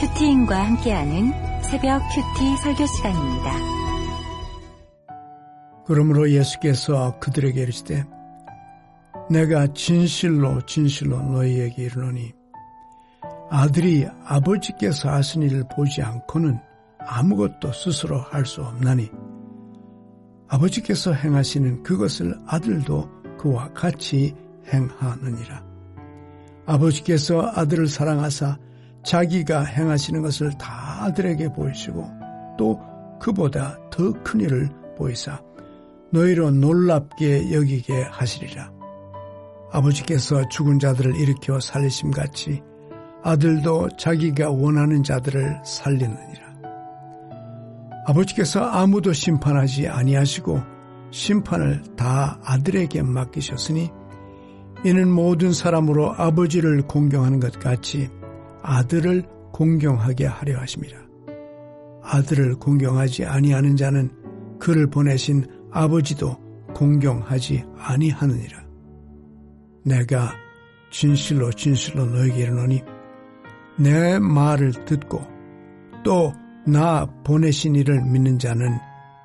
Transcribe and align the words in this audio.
큐티인과 0.00 0.66
함께하는 0.66 1.32
새벽 1.62 2.00
큐티 2.14 2.56
설교 2.62 2.86
시간입니다. 2.86 3.52
그러므로 5.86 6.30
예수께서 6.30 7.18
그들에게 7.18 7.62
이르시되 7.62 8.04
내가 9.28 9.66
진실로 9.74 10.64
진실로 10.66 11.20
너희에게 11.20 11.82
이르노니 11.82 12.32
아들이 13.50 14.06
아버지께서 14.24 15.10
하신 15.10 15.42
일을 15.42 15.64
보지 15.74 16.02
않고는 16.02 16.58
아무것도 17.00 17.72
스스로 17.72 18.18
할 18.18 18.46
수 18.46 18.62
없나니 18.62 19.10
아버지께서 20.48 21.12
행하시는 21.12 21.82
그것을 21.82 22.38
아들도 22.46 23.36
그와 23.36 23.72
같이 23.72 24.34
행하느니라. 24.72 25.64
아버지께서 26.66 27.50
아들을 27.54 27.86
사랑하사 27.88 28.58
자기가 29.04 29.64
행하시는 29.64 30.22
것을 30.22 30.52
다 30.58 31.04
아들에게 31.04 31.52
보이시고 31.52 32.04
또 32.58 32.80
그보다 33.20 33.78
더 33.90 34.12
큰 34.22 34.40
일을 34.40 34.68
보이사 34.96 35.40
너희로 36.12 36.50
놀랍게 36.50 37.52
여기게 37.52 38.02
하시리라. 38.02 38.72
아버지께서 39.70 40.48
죽은 40.48 40.78
자들을 40.78 41.16
일으켜 41.16 41.60
살리심 41.60 42.10
같이 42.10 42.62
아들도 43.22 43.88
자기가 43.98 44.50
원하는 44.50 45.02
자들을 45.02 45.60
살리느니라. 45.64 46.48
아버지께서 48.06 48.64
아무도 48.64 49.12
심판하지 49.12 49.88
아니하시고 49.88 50.60
심판을 51.10 51.82
다 51.96 52.38
아들에게 52.42 53.02
맡기셨으니 53.02 53.90
이는 54.84 55.10
모든 55.10 55.52
사람으로 55.52 56.14
아버지를 56.14 56.82
공경하는 56.82 57.40
것 57.40 57.58
같이 57.58 58.08
아들을 58.62 59.24
공경하게 59.52 60.26
하려 60.26 60.58
하십니다. 60.60 60.96
아들을 62.02 62.56
공경하지 62.56 63.24
아니하는 63.24 63.76
자는 63.76 64.10
그를 64.58 64.88
보내신 64.88 65.44
아버지도 65.70 66.36
공경하지 66.74 67.64
아니하느니라. 67.78 68.64
내가 69.84 70.34
진실로 70.90 71.50
진실로 71.50 72.06
너에게 72.06 72.42
이르노니 72.42 72.82
내 73.78 74.18
말을 74.18 74.84
듣고 74.84 75.20
또 76.04 76.32
나 76.68 77.06
보내신 77.24 77.74
이를 77.76 78.02
믿는 78.02 78.38
자는 78.38 78.78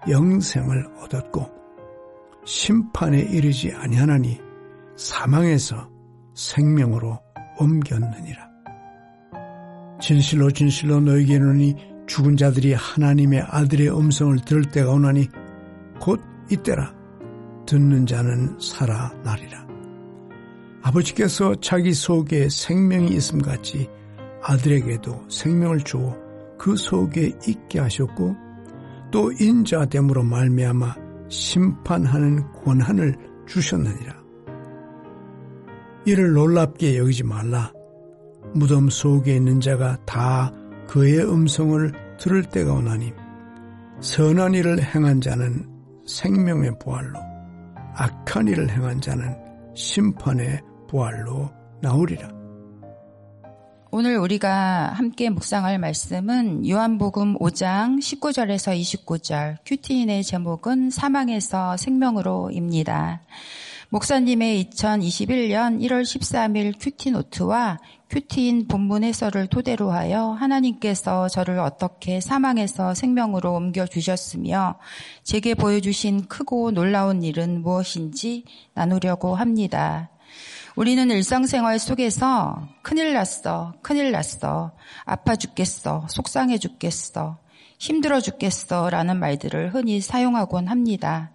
영생을 0.09 0.86
얻었고 1.02 1.45
심판에 2.45 3.19
이르지 3.19 3.73
아니하나니 3.73 4.39
사망에서 4.95 5.89
생명으로 6.36 7.19
옮겼느니라. 7.59 8.52
진실로 10.03 10.51
진실로 10.51 10.99
너에게 10.99 11.35
이르노니 11.35 11.75
죽은 12.07 12.35
자들이 12.35 12.73
하나님의 12.73 13.39
아들의 13.47 13.89
음성을 13.89 14.37
들을 14.43 14.65
때가 14.65 14.91
오나니 14.91 15.29
곧 16.01 16.19
이때라 16.51 16.93
듣는 17.65 18.05
자는 18.05 18.59
살아나리라. 18.59 19.65
아버지께서 20.81 21.55
자기 21.61 21.93
속에 21.93 22.49
생명이 22.49 23.15
있음 23.15 23.41
같이 23.41 23.89
아들에게도 24.41 25.29
생명을 25.29 25.79
주어 25.85 26.17
그 26.59 26.75
속에 26.75 27.31
있게 27.47 27.79
하셨고 27.79 28.35
또 29.09 29.31
인자됨으로 29.31 30.21
말미암아 30.23 30.95
심판하는 31.29 32.51
권한을 32.51 33.15
주셨느니라. 33.47 34.21
이를 36.05 36.33
놀랍게 36.33 36.97
여기지 36.97 37.23
말라. 37.23 37.71
무덤 38.53 38.89
속에 38.89 39.35
있는 39.35 39.59
자가 39.59 39.97
다 40.05 40.51
그의 40.87 41.19
음성을 41.19 41.91
들을 42.19 42.43
때가 42.43 42.73
오나니 42.73 43.11
선한 43.99 44.53
일을 44.53 44.83
행한 44.83 45.21
자는 45.21 45.67
생명의 46.05 46.77
부활로 46.79 47.19
악한 47.95 48.47
일을 48.47 48.69
행한 48.69 49.02
자는 49.02 49.36
심판의 49.75 50.61
부활로 50.89 51.52
나오리라. 51.81 52.30
오늘 53.95 54.17
우리가 54.17 54.92
함께 54.93 55.30
묵상할 55.30 55.77
말씀은 55.77 56.67
요한복음 56.67 57.37
5장 57.37 57.99
19절에서 57.99 58.75
29절, 59.05 59.58
큐티인의 59.65 60.23
제목은 60.23 60.89
사망에서 60.89 61.77
생명으로입니다. 61.77 63.21
목사님의 63.93 64.71
2021년 64.71 65.80
1월 65.81 66.02
13일 66.02 66.73
QT 66.80 67.11
노트와 67.11 67.77
큐티인 68.09 68.67
본문 68.67 69.04
해설을 69.04 69.45
토대로 69.45 69.92
하여 69.92 70.30
하나님께서 70.31 71.27
저를 71.27 71.59
어떻게 71.59 72.20
사망에서 72.20 72.95
생명으로 72.95 73.54
옮겨주셨으며 73.54 74.80
제게 75.21 75.54
보여주신 75.54 76.27
크고 76.27 76.71
놀라운 76.71 77.21
일은 77.21 77.61
무엇인지 77.61 78.45
나누려고 78.73 79.36
합니다. 79.36 80.10
우리는 80.75 81.11
일상생활 81.11 81.77
속에서 81.77 82.67
큰일 82.81 83.14
났어, 83.14 83.75
큰일 83.83 84.11
났어, 84.11 84.71
아파 85.05 85.36
죽겠어, 85.36 86.08
속상해 86.10 86.58
죽겠어, 86.58 87.37
힘들어 87.83 88.21
죽겠어 88.21 88.89
라는 88.89 89.20
말들을 89.20 89.73
흔히 89.73 89.99
사용하곤 89.99 90.70
합니다. 90.70 91.32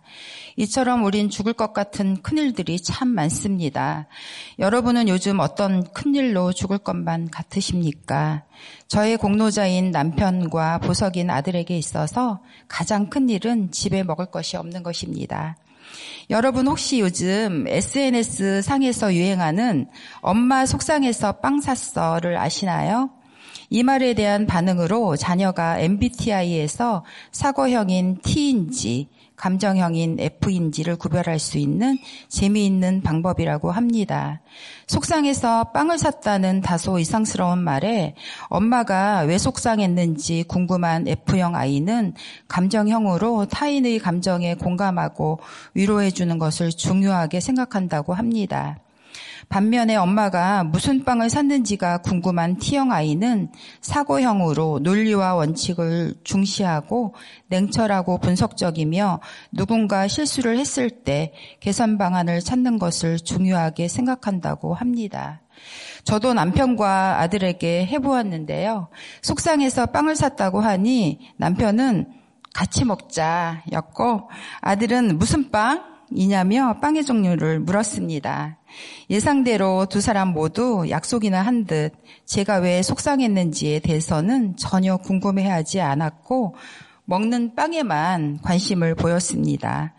이처럼 0.56 1.04
우린 1.04 1.28
죽을 1.28 1.53
것 1.53 1.75
같은 1.75 2.22
큰일들이 2.22 2.81
참 2.81 3.09
많습니다. 3.09 4.09
여러분은 4.58 5.08
요즘 5.10 5.41
어떤 5.41 5.84
큰일로 5.92 6.54
죽을 6.54 6.78
것만 6.78 7.28
같으십니까? 7.31 8.44
저의 8.87 9.19
공로자인 9.19 9.91
남편과 9.91 10.78
보석인 10.78 11.28
아들에게 11.28 11.76
있어서 11.76 12.41
가장 12.66 13.10
큰 13.10 13.28
일은 13.28 13.70
집에 13.70 14.03
먹을 14.03 14.25
것이 14.25 14.56
없는 14.56 14.82
것입니다. 14.82 15.58
여러분 16.31 16.66
혹시 16.66 16.98
요즘 17.00 17.66
SNS 17.69 18.62
상에서 18.62 19.12
유행하는 19.12 19.87
엄마 20.22 20.64
속상해서 20.64 21.41
빵 21.41 21.60
샀어를 21.60 22.38
아시나요? 22.38 23.10
이 23.70 23.82
말에 23.82 24.14
대한 24.14 24.46
반응으로 24.46 25.16
자녀가 25.16 25.78
MBTI에서 25.78 27.04
사고형인 27.32 28.20
T인지 28.22 29.08
감정형인 29.38 30.18
F인지를 30.18 30.96
구별할 30.96 31.38
수 31.38 31.58
있는 31.58 31.96
재미있는 32.28 33.02
방법이라고 33.02 33.70
합니다. 33.70 34.40
속상해서 34.86 35.72
빵을 35.72 35.98
샀다는 35.98 36.60
다소 36.60 36.98
이상스러운 36.98 37.58
말에 37.58 38.14
엄마가 38.48 39.20
왜 39.20 39.38
속상했는지 39.38 40.44
궁금한 40.48 41.06
F형 41.06 41.54
아이는 41.54 42.14
감정형으로 42.48 43.46
타인의 43.46 44.00
감정에 44.00 44.54
공감하고 44.54 45.38
위로해주는 45.74 46.38
것을 46.38 46.70
중요하게 46.70 47.40
생각한다고 47.40 48.14
합니다. 48.14 48.78
반면에 49.48 49.97
엄마가 49.97 50.62
무슨 50.64 51.04
빵을 51.04 51.31
샀는지가 51.31 51.98
궁금한 51.98 52.56
T형 52.59 52.92
아이는 52.92 53.50
사고형으로 53.81 54.81
논리와 54.82 55.34
원칙을 55.34 56.16
중시하고 56.22 57.14
냉철하고 57.48 58.19
분석적이며 58.19 59.20
누군가 59.53 60.06
실수를 60.06 60.58
했을 60.58 60.91
때 60.91 61.32
개선 61.60 61.97
방안을 61.97 62.41
찾는 62.41 62.78
것을 62.78 63.19
중요하게 63.19 63.88
생각한다고 63.88 64.75
합니다. 64.75 65.41
저도 66.04 66.34
남편과 66.34 67.20
아들에게 67.20 67.87
해보았는데요. 67.87 68.88
속상해서 69.22 69.87
빵을 69.87 70.14
샀다고 70.14 70.60
하니 70.60 71.20
남편은 71.37 72.12
같이 72.54 72.84
먹자 72.84 73.62
였고 73.72 74.31
아들은 74.60 75.19
무슨 75.19 75.50
빵? 75.50 75.97
이냐며 76.10 76.78
빵의 76.80 77.04
종류를 77.04 77.60
물었습니다. 77.60 78.58
예상대로 79.10 79.86
두 79.86 80.00
사람 80.00 80.28
모두 80.28 80.86
약속이나 80.88 81.42
한 81.42 81.66
듯 81.66 81.92
제가 82.24 82.58
왜 82.58 82.82
속상했는지에 82.82 83.80
대해서는 83.80 84.56
전혀 84.56 84.96
궁금해하지 84.96 85.81
않았고 85.81 86.55
먹는 87.05 87.55
빵에만 87.55 88.40
관심을 88.43 88.94
보였습니다. 88.94 89.94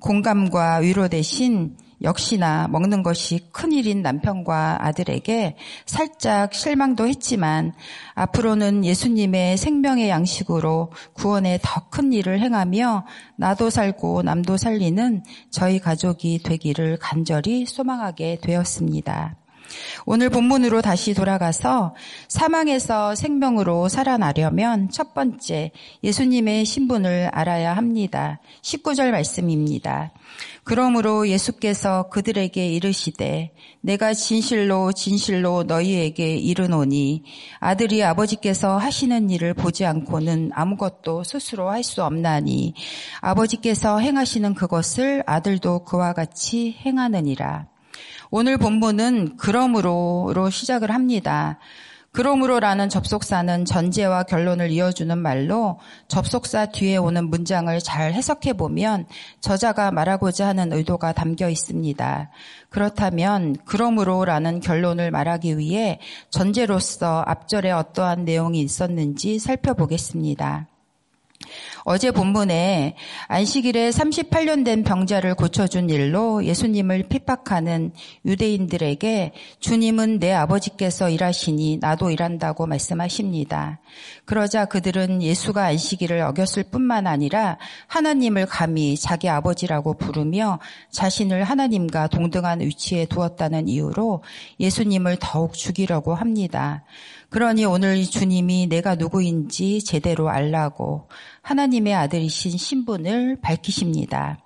공감과 0.00 0.76
위로 0.78 1.08
대신 1.08 1.76
역시나 2.02 2.68
먹는 2.68 3.02
것이 3.02 3.48
큰일인 3.52 4.02
남편과 4.02 4.86
아들에게 4.86 5.56
살짝 5.86 6.54
실망도 6.54 7.08
했지만 7.08 7.72
앞으로는 8.14 8.84
예수님의 8.84 9.56
생명의 9.56 10.08
양식으로 10.10 10.92
구원의 11.14 11.60
더 11.62 11.86
큰 11.96 12.12
일을 12.12 12.40
행하며 12.40 13.06
나도 13.36 13.70
살고 13.70 14.22
남도 14.22 14.58
살리는 14.58 15.22
저희 15.50 15.78
가족이 15.78 16.42
되기를 16.42 16.98
간절히 17.00 17.64
소망하게 17.64 18.38
되었습니다. 18.42 19.36
오늘 20.04 20.28
본문으로 20.28 20.82
다시 20.82 21.14
돌아가서 21.14 21.94
사망에서 22.28 23.14
생명으로 23.14 23.88
살아나려면 23.88 24.90
첫 24.90 25.14
번째 25.14 25.72
예수님의 26.04 26.64
신분을 26.66 27.30
알아야 27.32 27.74
합니다. 27.74 28.40
19절 28.62 29.10
말씀입니다. 29.10 30.12
그러므로 30.66 31.28
예수께서 31.28 32.08
그들에게 32.08 32.68
이르시되 32.68 33.52
내가 33.82 34.14
진실로 34.14 34.90
진실로 34.90 35.62
너희에게 35.62 36.34
이르노니 36.34 37.22
아들이 37.60 38.02
아버지께서 38.02 38.76
하시는 38.76 39.30
일을 39.30 39.54
보지 39.54 39.86
않고는 39.86 40.50
아무것도 40.52 41.22
스스로 41.22 41.70
할 41.70 41.84
수 41.84 42.02
없나니 42.02 42.74
아버지께서 43.20 44.00
행하시는 44.00 44.54
그것을 44.54 45.22
아들도 45.24 45.84
그와 45.84 46.14
같이 46.14 46.76
행하느니라. 46.84 47.68
오늘 48.32 48.58
본문은 48.58 49.36
그러므로로 49.36 50.50
시작을 50.50 50.90
합니다. 50.90 51.60
그러므로라는 52.16 52.88
접속사는 52.88 53.66
전제와 53.66 54.22
결론을 54.22 54.70
이어주는 54.70 55.18
말로 55.18 55.78
접속사 56.08 56.64
뒤에 56.64 56.96
오는 56.96 57.28
문장을 57.28 57.78
잘 57.80 58.14
해석해 58.14 58.54
보면 58.54 59.04
저자가 59.40 59.90
말하고자 59.90 60.46
하는 60.46 60.72
의도가 60.72 61.12
담겨 61.12 61.50
있습니다. 61.50 62.30
그렇다면 62.70 63.56
그러므로라는 63.66 64.60
결론을 64.60 65.10
말하기 65.10 65.58
위해 65.58 66.00
전제로서 66.30 67.22
앞절에 67.26 67.70
어떠한 67.72 68.24
내용이 68.24 68.60
있었는지 68.60 69.38
살펴보겠습니다. 69.38 70.68
어제 71.84 72.10
본문에 72.10 72.96
안식일에 73.28 73.90
38년 73.90 74.64
된 74.64 74.82
병자를 74.82 75.34
고쳐준 75.34 75.88
일로 75.90 76.44
예수님을 76.44 77.04
핍박하는 77.08 77.92
유대인들에게 78.24 79.32
주님은 79.60 80.18
내 80.18 80.32
아버지께서 80.32 81.08
일하시니 81.10 81.78
나도 81.80 82.10
일한다고 82.10 82.66
말씀하십니다. 82.66 83.80
그러자 84.24 84.64
그들은 84.64 85.22
예수가 85.22 85.64
안식일을 85.64 86.20
어겼을 86.22 86.64
뿐만 86.64 87.06
아니라 87.06 87.58
하나님을 87.86 88.46
감히 88.46 88.96
자기 88.96 89.28
아버지라고 89.28 89.94
부르며 89.94 90.58
자신을 90.90 91.44
하나님과 91.44 92.08
동등한 92.08 92.60
위치에 92.60 93.06
두었다는 93.06 93.68
이유로 93.68 94.22
예수님을 94.58 95.18
더욱 95.20 95.54
죽이려고 95.54 96.14
합니다. 96.14 96.84
그러니 97.30 97.64
오늘 97.64 98.04
주님이 98.04 98.68
내가 98.68 98.94
누구인지 98.94 99.82
제대로 99.84 100.28
알라고 100.28 101.08
하나님의 101.42 101.94
아들이신 101.94 102.56
신분을 102.56 103.40
밝히십니다. 103.42 104.38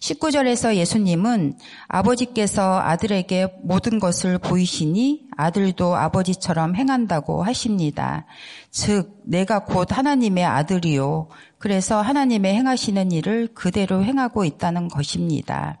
19절에서 0.00 0.74
예수님은 0.74 1.54
아버지께서 1.88 2.80
아들에게 2.80 3.60
모든 3.62 3.98
것을 4.00 4.38
보이시니 4.38 5.28
아들도 5.36 5.96
아버지처럼 5.96 6.74
행한다고 6.76 7.42
하십니다. 7.44 8.26
즉, 8.70 9.20
내가 9.24 9.64
곧 9.64 9.96
하나님의 9.96 10.44
아들이요. 10.44 11.28
그래서 11.58 12.02
하나님의 12.02 12.54
행하시는 12.54 13.12
일을 13.12 13.48
그대로 13.54 14.02
행하고 14.02 14.44
있다는 14.44 14.88
것입니다. 14.88 15.80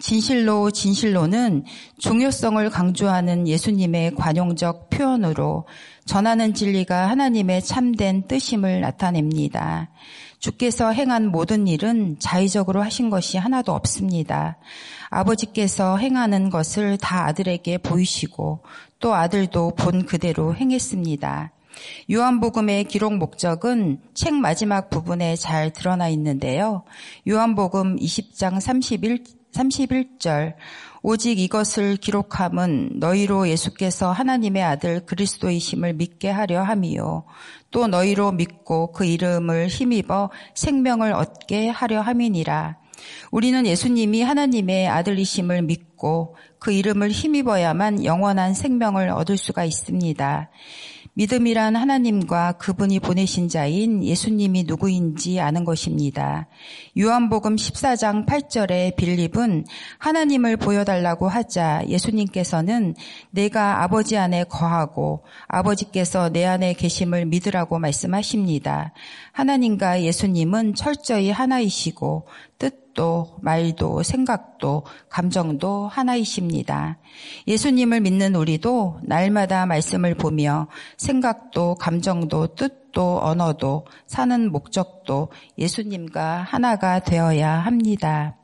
진실로 0.00 0.70
진실로는 0.70 1.64
중요성을 1.98 2.70
강조하는 2.70 3.48
예수님의 3.48 4.14
관용적 4.14 4.90
표현으로 4.90 5.66
전하는 6.04 6.54
진리가 6.54 7.08
하나님의 7.08 7.62
참된 7.62 8.28
뜻임을 8.28 8.80
나타냅니다. 8.80 9.90
주께서 10.38 10.92
행한 10.92 11.32
모든 11.32 11.66
일은 11.66 12.16
자의적으로 12.20 12.80
하신 12.80 13.10
것이 13.10 13.38
하나도 13.38 13.72
없습니다. 13.72 14.58
아버지께서 15.10 15.96
행하는 15.96 16.48
것을 16.48 16.96
다 16.96 17.26
아들에게 17.26 17.78
보이시고 17.78 18.60
또 19.00 19.14
아들도 19.14 19.74
본 19.74 20.06
그대로 20.06 20.54
행했습니다. 20.54 21.52
요한복음의 22.10 22.84
기록 22.84 23.16
목적은 23.16 24.00
책 24.14 24.34
마지막 24.34 24.90
부분에 24.90 25.36
잘 25.36 25.72
드러나 25.72 26.08
있는데요. 26.08 26.84
요한복음 27.28 27.96
20장 27.96 28.60
31, 28.60 29.24
31절 29.52 30.54
오직 31.02 31.38
이것을 31.38 31.96
기록함은 31.96 32.94
너희로 32.96 33.48
예수께서 33.48 34.10
하나님의 34.12 34.62
아들 34.62 35.06
그리스도이심을 35.06 35.94
믿게 35.94 36.30
하려 36.30 36.62
함이요 36.62 37.24
또 37.70 37.86
너희로 37.86 38.32
믿고 38.32 38.92
그 38.92 39.04
이름을 39.04 39.68
힘입어 39.68 40.30
생명을 40.54 41.12
얻게 41.12 41.68
하려 41.68 42.00
함이니라 42.00 42.78
우리는 43.30 43.66
예수님이 43.66 44.22
하나님의 44.22 44.88
아들이심을 44.88 45.62
믿고 45.62 46.36
그 46.58 46.72
이름을 46.72 47.10
힘입어야만 47.10 48.04
영원한 48.04 48.54
생명을 48.54 49.10
얻을 49.10 49.36
수가 49.36 49.64
있습니다. 49.64 50.50
믿음이란 51.18 51.74
하나님과 51.74 52.52
그분이 52.58 53.00
보내신 53.00 53.48
자인 53.48 54.04
예수님이 54.04 54.62
누구인지 54.68 55.40
아는 55.40 55.64
것입니다. 55.64 56.46
요한복음 56.96 57.56
14장 57.56 58.24
8절에 58.24 58.94
빌립은 58.94 59.64
하나님을 59.98 60.56
보여달라고 60.58 61.26
하자 61.26 61.82
예수님께서는 61.88 62.94
내가 63.32 63.82
아버지 63.82 64.16
안에 64.16 64.44
거하고 64.44 65.24
아버지께서 65.48 66.28
내 66.28 66.44
안에 66.44 66.74
계심을 66.74 67.26
믿으라고 67.26 67.80
말씀하십니다. 67.80 68.92
하나님과 69.38 70.02
예수님은 70.02 70.74
철저히 70.74 71.30
하나이시고 71.30 72.26
뜻도 72.58 73.38
말도 73.40 74.02
생각도 74.02 74.82
감정도 75.08 75.86
하나이십니다. 75.86 76.98
예수님을 77.46 78.00
믿는 78.00 78.34
우리도 78.34 78.98
날마다 79.04 79.64
말씀을 79.64 80.16
보며 80.16 80.66
생각도 80.96 81.76
감정도 81.76 82.48
뜻도 82.56 83.20
언어도 83.22 83.86
사는 84.08 84.50
목적도 84.50 85.28
예수님과 85.56 86.38
하나가 86.38 86.98
되어야 86.98 87.48
합니다. 87.48 88.37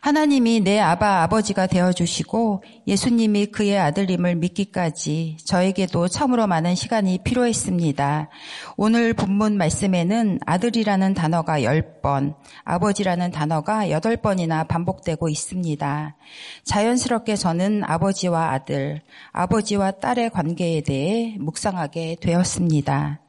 하나님이 0.00 0.60
내 0.60 0.80
아바 0.80 1.22
아버지가 1.24 1.66
되어주시고 1.66 2.62
예수님이 2.86 3.46
그의 3.46 3.78
아들임을 3.78 4.36
믿기까지 4.36 5.36
저에게도 5.44 6.08
참으로 6.08 6.46
많은 6.46 6.74
시간이 6.74 7.18
필요했습니다. 7.22 8.30
오늘 8.78 9.12
본문 9.12 9.58
말씀에는 9.58 10.38
아들이라는 10.46 11.12
단어가 11.12 11.60
10번, 11.60 12.34
아버지라는 12.64 13.30
단어가 13.30 13.88
8번이나 13.88 14.66
반복되고 14.66 15.28
있습니다. 15.28 16.16
자연스럽게 16.64 17.36
저는 17.36 17.82
아버지와 17.84 18.52
아들, 18.52 19.02
아버지와 19.32 19.90
딸의 19.92 20.30
관계에 20.30 20.80
대해 20.80 21.36
묵상하게 21.38 22.16
되었습니다. 22.22 23.20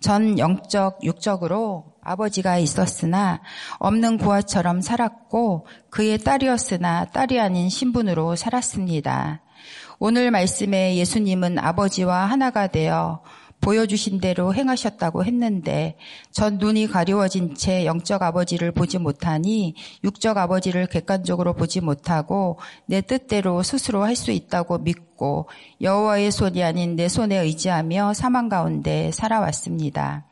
전 0.00 0.38
영적, 0.38 1.00
육적으로 1.04 1.97
아버지가 2.08 2.58
있었으나 2.58 3.40
없는 3.78 4.18
고아처럼 4.18 4.80
살았고 4.80 5.66
그의 5.90 6.18
딸이었으나 6.18 7.06
딸이 7.06 7.38
아닌 7.40 7.68
신분으로 7.68 8.36
살았습니다. 8.36 9.42
오늘 9.98 10.30
말씀에 10.30 10.96
예수님은 10.96 11.58
아버지와 11.58 12.26
하나가 12.26 12.68
되어 12.68 13.22
보여주신 13.60 14.20
대로 14.20 14.54
행하셨다고 14.54 15.24
했는데 15.24 15.96
전 16.30 16.58
눈이 16.58 16.86
가려워진 16.86 17.56
채 17.56 17.84
영적 17.84 18.22
아버지를 18.22 18.70
보지 18.72 18.98
못하니 18.98 19.74
육적 20.04 20.38
아버지를 20.38 20.86
객관적으로 20.86 21.54
보지 21.54 21.80
못하고 21.80 22.58
내 22.86 23.00
뜻대로 23.00 23.62
스스로 23.62 24.04
할 24.04 24.14
수 24.14 24.30
있다고 24.32 24.78
믿고 24.78 25.48
여호와의 25.80 26.32
손이 26.32 26.62
아닌 26.62 26.96
내 26.96 27.08
손에 27.08 27.36
의지하며 27.38 28.14
사망 28.14 28.48
가운데 28.48 29.10
살아왔습니다. 29.12 30.24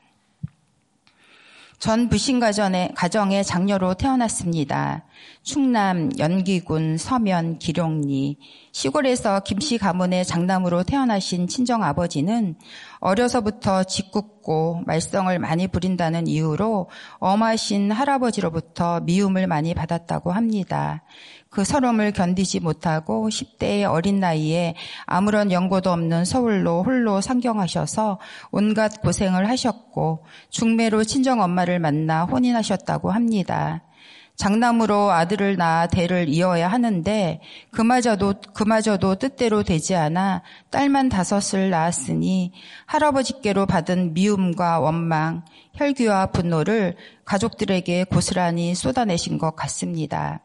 전 1.79 2.09
부신 2.09 2.41
가정의, 2.41 2.93
가정의 2.95 3.45
장녀로 3.45 3.95
태어났습니다. 3.95 5.05
충남 5.43 6.11
연기군 6.19 6.97
서면 6.97 7.59
기룡리 7.59 8.39
시골에서 8.73 9.41
김씨 9.41 9.77
가문의 9.77 10.25
장남으로 10.25 10.85
태어나신 10.85 11.47
친정 11.47 11.83
아버지는 11.83 12.57
어려서부터 13.01 13.85
짓궂고 13.85 14.83
말썽을 14.87 15.39
많이 15.39 15.69
부린다는 15.69 16.27
이유로 16.27 16.91
엄하신 17.19 17.93
할아버지로부터 17.93 19.01
미움을 19.01 19.47
많이 19.47 19.75
받았다고 19.75 20.33
합니다. 20.33 21.03
그 21.49 21.65
서름을 21.65 22.13
견디지 22.13 22.61
못하고 22.61 23.29
10대의 23.29 23.91
어린 23.91 24.21
나이에 24.21 24.75
아무런 25.07 25.51
연고도 25.51 25.91
없는 25.91 26.27
서울로 26.27 26.83
홀로 26.83 27.23
상경하셔서 27.23 28.19
온갖 28.51 29.01
고생을 29.01 29.49
하셨고 29.49 30.27
중매로 30.51 31.05
친정 31.05 31.41
엄마를 31.41 31.79
만나 31.79 32.25
혼인하셨다고 32.25 33.11
합니다. 33.11 33.86
장남으로 34.37 35.11
아들을 35.11 35.57
낳아 35.57 35.87
대를 35.87 36.29
이어야 36.29 36.69
하는데 36.69 37.41
그마저도 37.71 38.35
그마저도 38.53 39.17
뜻대로 39.17 39.63
되지 39.63 39.97
않아 39.97 40.43
딸만 40.71 41.09
다섯을 41.09 41.71
낳았으니 41.71 42.53
할아버지께로 42.85 43.67
받은 43.67 44.15
미움과 44.15 44.81
원망, 44.81 45.45
혈기와 45.75 46.27
분노를 46.27 46.97
가족들에게 47.25 48.05
고스란히 48.05 48.75
쏟아내신 48.75 49.39
것 49.39 49.57
같습니다. 49.57 50.41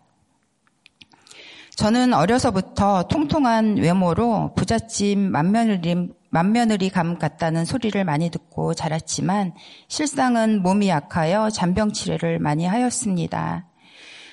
저는 1.75 2.13
어려서부터 2.13 3.03
통통한 3.03 3.77
외모로 3.77 4.53
부잣집 4.55 5.17
맏며느리, 5.17 6.09
맏며느리 6.29 6.89
감 6.89 7.17
같다는 7.17 7.65
소리를 7.65 8.03
많이 8.05 8.29
듣고 8.29 8.73
자랐지만 8.73 9.53
실상은 9.87 10.61
몸이 10.61 10.89
약하여 10.89 11.49
잔병 11.49 11.91
치레를 11.91 12.39
많이 12.39 12.65
하였습니다. 12.65 13.70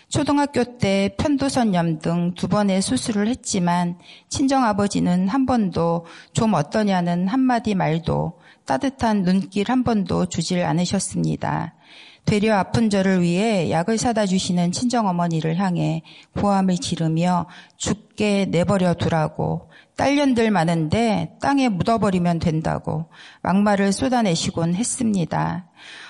초등학교 0.08 0.78
때 0.78 1.14
편도선염 1.18 1.98
등 1.98 2.34
두 2.34 2.48
번의 2.48 2.80
수술을 2.80 3.28
했지만 3.28 3.98
친정아버지는 4.28 5.28
한 5.28 5.44
번도 5.44 6.06
좀 6.32 6.54
어떠냐는 6.54 7.28
한마디 7.28 7.74
말도 7.74 8.40
따뜻한 8.64 9.22
눈길 9.22 9.70
한 9.70 9.84
번도 9.84 10.26
주질 10.26 10.64
않으셨습니다. 10.64 11.74
되려 12.24 12.56
아픈 12.56 12.90
저를 12.90 13.22
위해 13.22 13.70
약을 13.70 13.98
사다 13.98 14.26
주시는 14.26 14.72
친정어머니를 14.72 15.56
향해 15.56 16.02
고함을 16.36 16.76
지르며 16.76 17.46
죽게 17.76 18.46
내버려 18.50 18.94
두라고 18.94 19.70
딸년들 19.96 20.50
많은데 20.50 21.36
땅에 21.40 21.68
묻어버리면 21.68 22.38
된다고 22.38 23.10
막말을 23.42 23.92
쏟아내시곤 23.92 24.74
했습니다. 24.74 25.68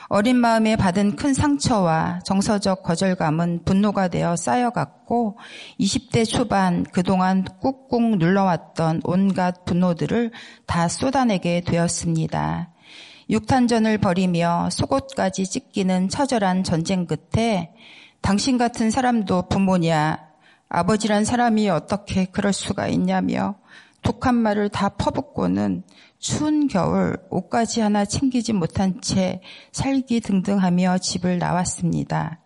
어린 0.08 0.36
마음에 0.36 0.76
받은 0.76 1.16
큰 1.16 1.34
상처와 1.34 2.20
정서적 2.24 2.82
거절감은 2.82 3.64
분노가 3.64 4.08
되어 4.08 4.36
쌓여갔고 4.36 5.38
20대 5.78 6.26
초반 6.26 6.84
그동안 6.84 7.44
꾹꾹 7.44 8.16
눌러왔던 8.16 9.02
온갖 9.04 9.64
분노들을 9.66 10.32
다 10.66 10.88
쏟아내게 10.88 11.62
되었습니다. 11.62 12.70
육탄전을 13.30 13.98
벌이며 13.98 14.70
속옷까지 14.70 15.46
찢기는 15.46 16.08
처절한 16.08 16.64
전쟁 16.64 17.06
끝에 17.06 17.72
당신 18.20 18.56
같은 18.58 18.90
사람도 18.90 19.48
부모냐 19.48 20.18
아버지란 20.68 21.24
사람이 21.24 21.68
어떻게 21.68 22.24
그럴 22.24 22.52
수가 22.52 22.88
있냐며 22.88 23.56
독한 24.02 24.34
말을 24.34 24.70
다 24.70 24.90
퍼붓고는 24.90 25.82
추운 26.18 26.68
겨울 26.68 27.16
옷까지 27.30 27.80
하나 27.80 28.04
챙기지 28.04 28.52
못한 28.52 29.00
채 29.00 29.40
살기 29.72 30.20
등등하며 30.20 30.98
집을 30.98 31.38
나왔습니다. 31.38 32.40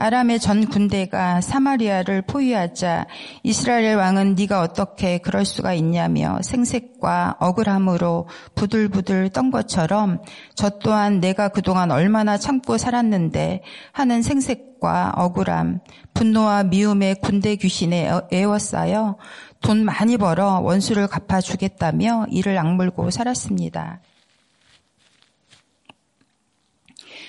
아람의 0.00 0.38
전 0.38 0.64
군대가 0.64 1.40
사마리아를 1.40 2.22
포위하자 2.22 3.08
이스라엘 3.42 3.96
왕은 3.96 4.36
네가 4.36 4.60
어떻게 4.60 5.18
그럴 5.18 5.44
수가 5.44 5.74
있냐며 5.74 6.38
생색과 6.42 7.38
억울함으로 7.40 8.28
부들부들 8.54 9.30
떤 9.30 9.50
것처럼 9.50 10.22
저 10.54 10.70
또한 10.78 11.18
내가 11.18 11.48
그동안 11.48 11.90
얼마나 11.90 12.38
참고 12.38 12.78
살았는데 12.78 13.64
하는 13.90 14.22
생색과 14.22 15.14
억울함, 15.16 15.80
분노와 16.14 16.62
미움의 16.62 17.16
군대 17.16 17.56
귀신에 17.56 18.08
애워싸여 18.32 19.16
돈 19.60 19.84
많이 19.84 20.16
벌어 20.16 20.60
원수를 20.60 21.08
갚아주겠다며 21.08 22.26
이를 22.30 22.56
악물고 22.56 23.10
살았습니다. 23.10 24.00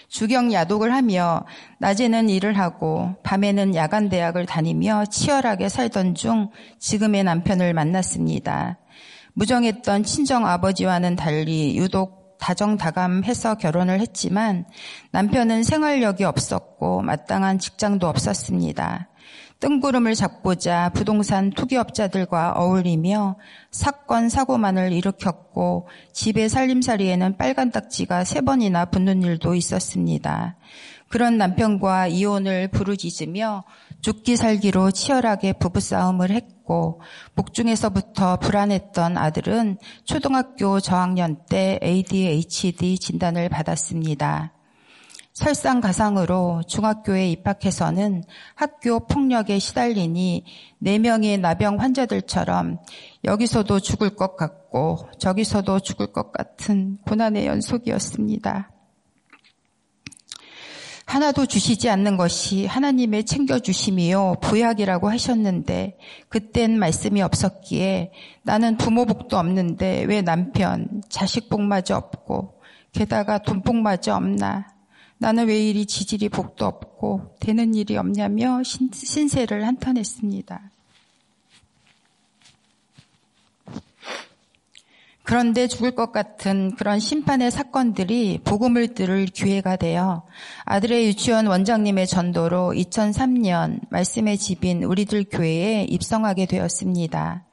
주경 0.10 0.52
야독을 0.52 0.92
하며 0.92 1.46
낮에는 1.78 2.30
일을 2.30 2.58
하고 2.58 3.16
밤에는 3.24 3.76
야간 3.76 4.10
대학을 4.10 4.46
다니며 4.46 5.06
치열하게 5.06 5.70
살던 5.70 6.16
중 6.16 6.50
지금의 6.80 7.24
남편을 7.24 7.74
만났습니다. 7.74 8.80
무정했던 9.34 10.04
친정 10.04 10.48
아버지와는 10.48 11.16
달리 11.16 11.78
유독 11.78 12.38
다정다감해서 12.40 13.56
결혼을 13.56 14.00
했지만 14.00 14.66
남편은 15.12 15.64
생활력이 15.64 16.24
없었고 16.24 17.02
마땅한 17.04 17.60
직장도 17.60 18.08
없었습니다. 18.08 19.10
뜬구름을 19.60 20.16
잡고자 20.16 20.92
부동산 20.94 21.50
투기업자들과 21.50 22.54
어울리며 22.54 23.36
사건 23.72 24.30
사고만을 24.30 24.94
일으켰고 24.94 25.90
집의 26.14 26.48
살림살이에는 26.48 27.36
빨간 27.36 27.70
딱지가 27.70 28.24
세 28.24 28.40
번이나 28.40 28.86
붙는 28.86 29.22
일도 29.22 29.56
있었습니다. 29.56 30.56
그런 31.10 31.38
남편과 31.38 32.08
이혼을 32.08 32.70
부르짖으며 32.70 33.66
죽기 34.02 34.38
살기로 34.38 34.92
치열하게 34.92 35.54
부부싸움을 35.54 36.30
했고 36.32 37.02
복중에서부터 37.36 38.38
불안했던 38.38 39.18
아들은 39.18 39.78
초등학교 40.06 40.80
저학년 40.80 41.42
때 41.50 41.80
ADHD 41.84 42.98
진단을 42.98 43.50
받았습니다. 43.50 44.54
설상가상으로 45.40 46.64
중학교에 46.68 47.30
입학해서는 47.32 48.26
학교 48.56 49.08
폭력에 49.08 49.58
시달리니 49.58 50.44
4명의 50.84 51.40
나병 51.40 51.80
환자들처럼 51.80 52.80
여기서도 53.24 53.80
죽을 53.80 54.18
것 54.18 54.36
같고 54.36 55.08
저기서도 55.18 55.80
죽을 55.80 56.12
것 56.12 56.34
같은 56.34 56.98
고난의 57.08 57.46
연속이었습니다. 57.46 58.72
하나도 61.06 61.46
주시지 61.46 61.90
않는 61.90 62.18
것이 62.18 62.66
하나님의 62.66 63.24
챙겨주심이요, 63.24 64.36
부약이라고 64.42 65.10
하셨는데, 65.10 65.98
그땐 66.28 66.78
말씀이 66.78 67.24
없었기에 67.24 68.12
나는 68.44 68.78
부모 68.78 69.06
복도 69.06 69.40
없는데 69.40 70.04
왜 70.04 70.22
남편, 70.22 71.02
자식 71.10 71.50
복마저 71.50 71.96
없고, 71.96 72.62
게다가 72.92 73.40
돈 73.40 73.64
복마저 73.64 74.14
없나. 74.14 74.79
나는 75.20 75.48
왜 75.48 75.60
이리 75.70 75.86
지질이 75.86 76.30
복도 76.30 76.66
없고 76.66 77.36
되는 77.42 77.76
일이 77.76 77.98
없냐며 77.98 78.64
신, 78.64 78.90
신세를 78.92 79.68
한탄했습니다. 79.68 80.72
그런데 85.24 85.68
죽을 85.68 85.92
것 85.92 86.12
같은 86.12 86.76
그런 86.76 87.00
심판의 87.00 87.52
사건들이 87.52 88.40
복음을 88.44 88.96
들을 88.96 89.26
기회가 89.26 89.76
되어 89.76 90.26
아들의 90.66 91.06
유치원 91.06 91.46
원장님의 91.46 92.08
전도로 92.08 92.74
2003년 92.76 93.82
말씀의 93.92 94.40
집인 94.40 94.84
우리들 94.84 95.26
교회에 95.30 95.84
입성하게 95.84 96.48
되었습니다. 96.48 97.46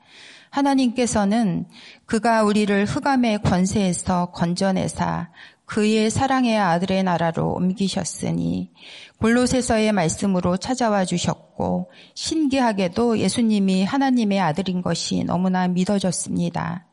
하나님께서는 0.48 1.66
그가 2.06 2.44
우리를 2.44 2.86
흑암의 2.86 3.42
권세에서 3.42 4.30
건져내사 4.30 5.28
그의 5.66 6.10
사랑의 6.10 6.58
아들의 6.58 7.02
나라로 7.02 7.52
옮기셨으니 7.54 8.70
골로새서의 9.18 9.92
말씀으로 9.92 10.56
찾아와 10.56 11.04
주셨고 11.04 11.90
신기하게도 12.14 13.18
예수님이 13.18 13.84
하나님의 13.84 14.40
아들인 14.40 14.80
것이 14.80 15.24
너무나 15.24 15.66
믿어졌습니다. 15.66 16.86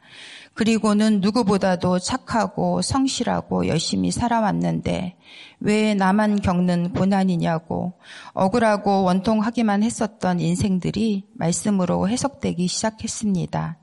그리고는 0.56 1.20
누구보다도 1.22 2.00
착하고 2.00 2.82
성실하고 2.82 3.68
열심히 3.68 4.12
살아왔는데 4.12 5.16
왜 5.60 5.94
나만 5.96 6.42
겪는 6.42 6.94
고난이냐고 6.94 7.94
억울하고 8.34 9.04
원통하기만 9.04 9.82
했었던 9.82 10.40
인생들이 10.40 11.26
말씀으로 11.34 12.08
해석되기 12.08 12.68
시작했습니다. 12.68 13.78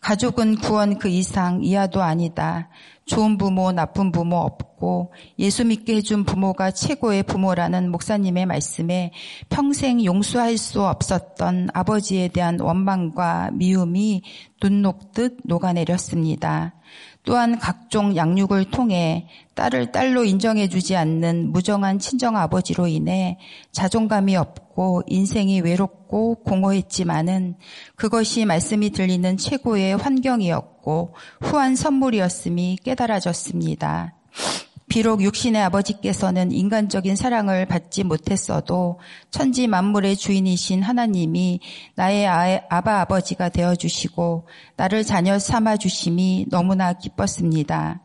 가족은 0.00 0.56
구원 0.56 0.98
그 0.98 1.08
이상 1.08 1.62
이하도 1.62 2.02
아니다. 2.02 2.68
좋은 3.08 3.38
부모, 3.38 3.72
나쁜 3.72 4.12
부모 4.12 4.36
없고 4.36 5.12
예수 5.38 5.64
믿게 5.64 5.96
해준 5.96 6.24
부모가 6.24 6.70
최고의 6.70 7.24
부모라는 7.24 7.90
목사님의 7.90 8.46
말씀에 8.46 9.12
평생 9.48 10.04
용서할 10.04 10.56
수 10.56 10.84
없었던 10.84 11.70
아버지에 11.74 12.28
대한 12.28 12.60
원망과 12.60 13.50
미움이 13.54 14.22
눈 14.60 14.82
녹듯 14.82 15.38
녹아내렸습니다. 15.44 16.74
또한 17.28 17.58
각종 17.58 18.16
양육을 18.16 18.70
통해 18.70 19.28
딸을 19.54 19.92
딸로 19.92 20.24
인정해주지 20.24 20.96
않는 20.96 21.52
무정한 21.52 21.98
친정 21.98 22.38
아버지로 22.38 22.86
인해 22.86 23.36
자존감이 23.70 24.34
없고 24.34 25.02
인생이 25.06 25.60
외롭고 25.60 26.36
공허했지만은 26.36 27.56
그것이 27.96 28.46
말씀이 28.46 28.88
들리는 28.92 29.36
최고의 29.36 29.98
환경이었고 29.98 31.14
후한 31.42 31.76
선물이었음이 31.76 32.78
깨달아졌습니다. 32.82 34.14
비록 34.88 35.22
육신의 35.22 35.62
아버지께서는 35.62 36.50
인간적인 36.50 37.16
사랑을 37.16 37.66
받지 37.66 38.04
못했어도 38.04 38.98
천지 39.30 39.66
만물의 39.66 40.16
주인이신 40.16 40.82
하나님이 40.82 41.60
나의 41.94 42.26
아바 42.68 43.00
아버지가 43.00 43.50
되어 43.50 43.74
주시고 43.74 44.48
나를 44.76 45.04
자녀 45.04 45.38
삼아 45.38 45.76
주심이 45.76 46.46
너무나 46.50 46.94
기뻤습니다. 46.94 48.02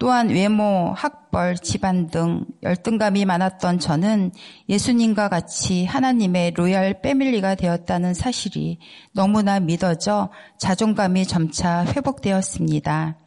또한 0.00 0.28
외모, 0.28 0.92
학벌, 0.96 1.56
집안 1.58 2.08
등 2.08 2.44
열등감이 2.64 3.24
많았던 3.24 3.78
저는 3.78 4.32
예수님과 4.68 5.28
같이 5.28 5.84
하나님의 5.84 6.52
로얄 6.56 7.00
패밀리가 7.00 7.54
되었다는 7.54 8.12
사실이 8.12 8.78
너무나 9.12 9.60
믿어져 9.60 10.30
자존감이 10.58 11.26
점차 11.26 11.84
회복되었습니다. 11.84 13.18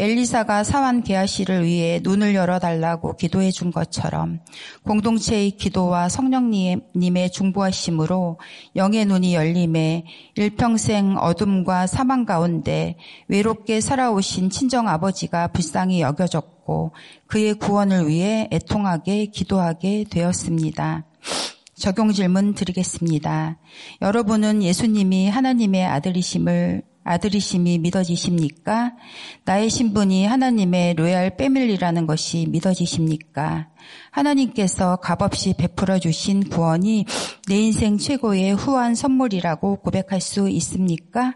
엘리사가 0.00 0.62
사환 0.62 1.02
게하시를 1.02 1.64
위해 1.64 1.98
눈을 2.02 2.36
열어달라고 2.36 3.16
기도해 3.16 3.50
준 3.50 3.72
것처럼 3.72 4.38
공동체의 4.84 5.50
기도와 5.52 6.08
성령님의 6.08 7.32
중보하심으로 7.32 8.38
영의 8.76 9.06
눈이 9.06 9.34
열림에 9.34 10.04
일평생 10.36 11.16
어둠과 11.18 11.88
사망 11.88 12.24
가운데 12.24 12.96
외롭게 13.26 13.80
살아오신 13.80 14.50
친정 14.50 14.88
아버지가 14.88 15.48
불쌍히 15.48 16.00
여겨졌고 16.00 16.94
그의 17.26 17.54
구원을 17.54 18.06
위해 18.06 18.48
애통하게 18.52 19.26
기도하게 19.26 20.04
되었습니다. 20.08 21.06
적용 21.74 22.12
질문 22.12 22.54
드리겠습니다. 22.54 23.58
여러분은 24.02 24.62
예수님이 24.62 25.28
하나님의 25.28 25.86
아들이심을 25.86 26.82
아들이심이 27.08 27.78
믿어지십니까? 27.78 28.92
나의 29.44 29.70
신분이 29.70 30.26
하나님의 30.26 30.94
로얄 30.94 31.36
패밀리라는 31.38 32.06
것이 32.06 32.46
믿어지십니까? 32.50 33.70
하나님께서 34.10 34.96
값없이 34.96 35.54
베풀어 35.56 35.98
주신 35.98 36.46
구원이 36.48 37.06
내 37.48 37.56
인생 37.58 37.96
최고의 37.96 38.52
후한 38.52 38.94
선물이라고 38.94 39.76
고백할 39.76 40.20
수 40.20 40.50
있습니까? 40.50 41.34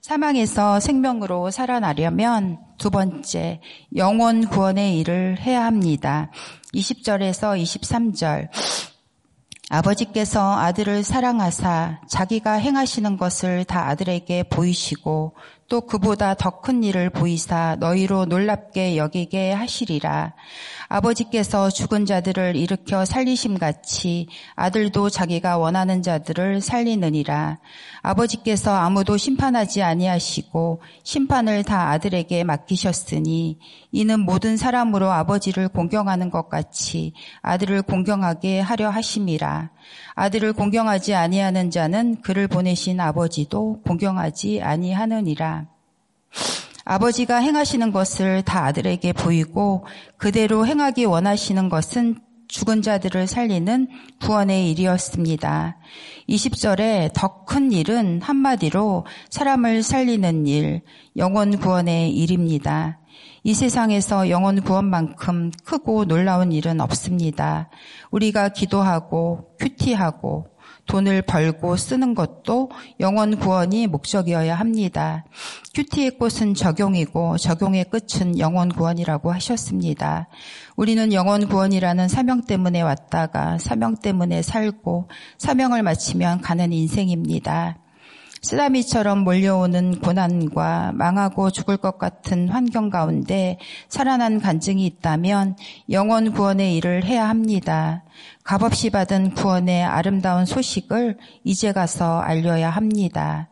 사망에서 0.00 0.78
생명으로 0.78 1.50
살아나려면 1.50 2.58
두 2.78 2.88
번째, 2.90 3.60
영원 3.96 4.46
구원의 4.48 4.96
일을 5.00 5.40
해야 5.40 5.64
합니다. 5.64 6.30
20절에서 6.72 7.60
23절. 7.60 8.48
아버지께서 9.70 10.56
아들을 10.58 11.02
사랑하사 11.04 12.00
자기가 12.08 12.54
행하시는 12.54 13.18
것을 13.18 13.64
다 13.64 13.88
아들에게 13.88 14.44
보이시고 14.44 15.34
또 15.68 15.80
그보다 15.82 16.34
더 16.34 16.60
큰 16.62 16.82
일을 16.82 17.10
보이사 17.10 17.76
너희로 17.78 18.24
놀랍게 18.24 18.96
여기게 18.96 19.52
하시리라. 19.52 20.34
아버지께서 20.88 21.68
죽은 21.68 22.06
자들을 22.06 22.56
일으켜 22.56 23.04
살리심 23.04 23.58
같이 23.58 24.28
아들도 24.56 25.10
자기가 25.10 25.58
원하는 25.58 26.02
자들을 26.02 26.60
살리느니라. 26.62 27.58
아버지께서 28.02 28.74
아무도 28.74 29.16
심판하지 29.16 29.82
아니하시고 29.82 30.80
심판을 31.04 31.62
다 31.64 31.90
아들에게 31.90 32.42
맡기셨으니 32.44 33.58
이는 33.92 34.20
모든 34.20 34.56
사람으로 34.56 35.10
아버지를 35.10 35.68
공경하는 35.68 36.30
것 36.30 36.48
같이 36.48 37.12
아들을 37.42 37.82
공경하게 37.82 38.60
하려 38.60 38.88
하심이라. 38.88 39.70
아들을 40.14 40.52
공경하지 40.54 41.14
아니하는 41.14 41.70
자는 41.70 42.20
그를 42.22 42.48
보내신 42.48 43.00
아버지도 43.00 43.82
공경하지 43.82 44.62
아니하느니라. 44.62 45.77
아버지가 46.90 47.36
행하시는 47.36 47.92
것을 47.92 48.40
다 48.40 48.64
아들에게 48.64 49.12
보이고 49.12 49.84
그대로 50.16 50.66
행하기 50.66 51.04
원하시는 51.04 51.68
것은 51.68 52.18
죽은 52.48 52.80
자들을 52.80 53.26
살리는 53.26 53.88
구원의 54.22 54.70
일이었습니다. 54.70 55.76
20절에 56.30 57.12
더 57.12 57.44
큰 57.44 57.72
일은 57.72 58.22
한마디로 58.22 59.04
사람을 59.28 59.82
살리는 59.82 60.46
일, 60.46 60.80
영원 61.16 61.58
구원의 61.58 62.10
일입니다. 62.10 63.00
이 63.42 63.52
세상에서 63.52 64.30
영원 64.30 64.62
구원만큼 64.62 65.50
크고 65.64 66.06
놀라운 66.06 66.52
일은 66.52 66.80
없습니다. 66.80 67.68
우리가 68.10 68.50
기도하고 68.50 69.56
큐티하고 69.58 70.46
돈을 70.88 71.22
벌고 71.22 71.76
쓰는 71.76 72.14
것도 72.14 72.70
영원 72.98 73.38
구원이 73.38 73.86
목적이어야 73.86 74.56
합니다. 74.56 75.24
큐티의 75.74 76.18
꽃은 76.18 76.54
적용이고 76.54 77.36
적용의 77.38 77.84
끝은 77.90 78.38
영원 78.38 78.70
구원이라고 78.70 79.30
하셨습니다. 79.32 80.28
우리는 80.76 81.12
영원 81.12 81.48
구원이라는 81.48 82.08
사명 82.08 82.42
때문에 82.42 82.80
왔다가 82.80 83.58
사명 83.58 83.96
때문에 83.96 84.42
살고 84.42 85.08
사명을 85.36 85.82
마치면 85.82 86.40
가는 86.40 86.72
인생입니다. 86.72 87.78
쓰나미처럼 88.42 89.24
몰려오는 89.24 90.00
고난과 90.00 90.92
망하고 90.94 91.50
죽을 91.50 91.76
것 91.76 91.98
같은 91.98 92.48
환경 92.48 92.90
가운데 92.90 93.58
살아난 93.88 94.40
간증이 94.40 94.84
있다면 94.86 95.56
영원 95.90 96.32
구원의 96.32 96.76
일을 96.76 97.04
해야 97.04 97.28
합니다. 97.28 98.04
값없이 98.44 98.90
받은 98.90 99.34
구원의 99.34 99.84
아름다운 99.84 100.46
소식을 100.46 101.18
이제 101.44 101.72
가서 101.72 102.20
알려야 102.20 102.70
합니다. 102.70 103.48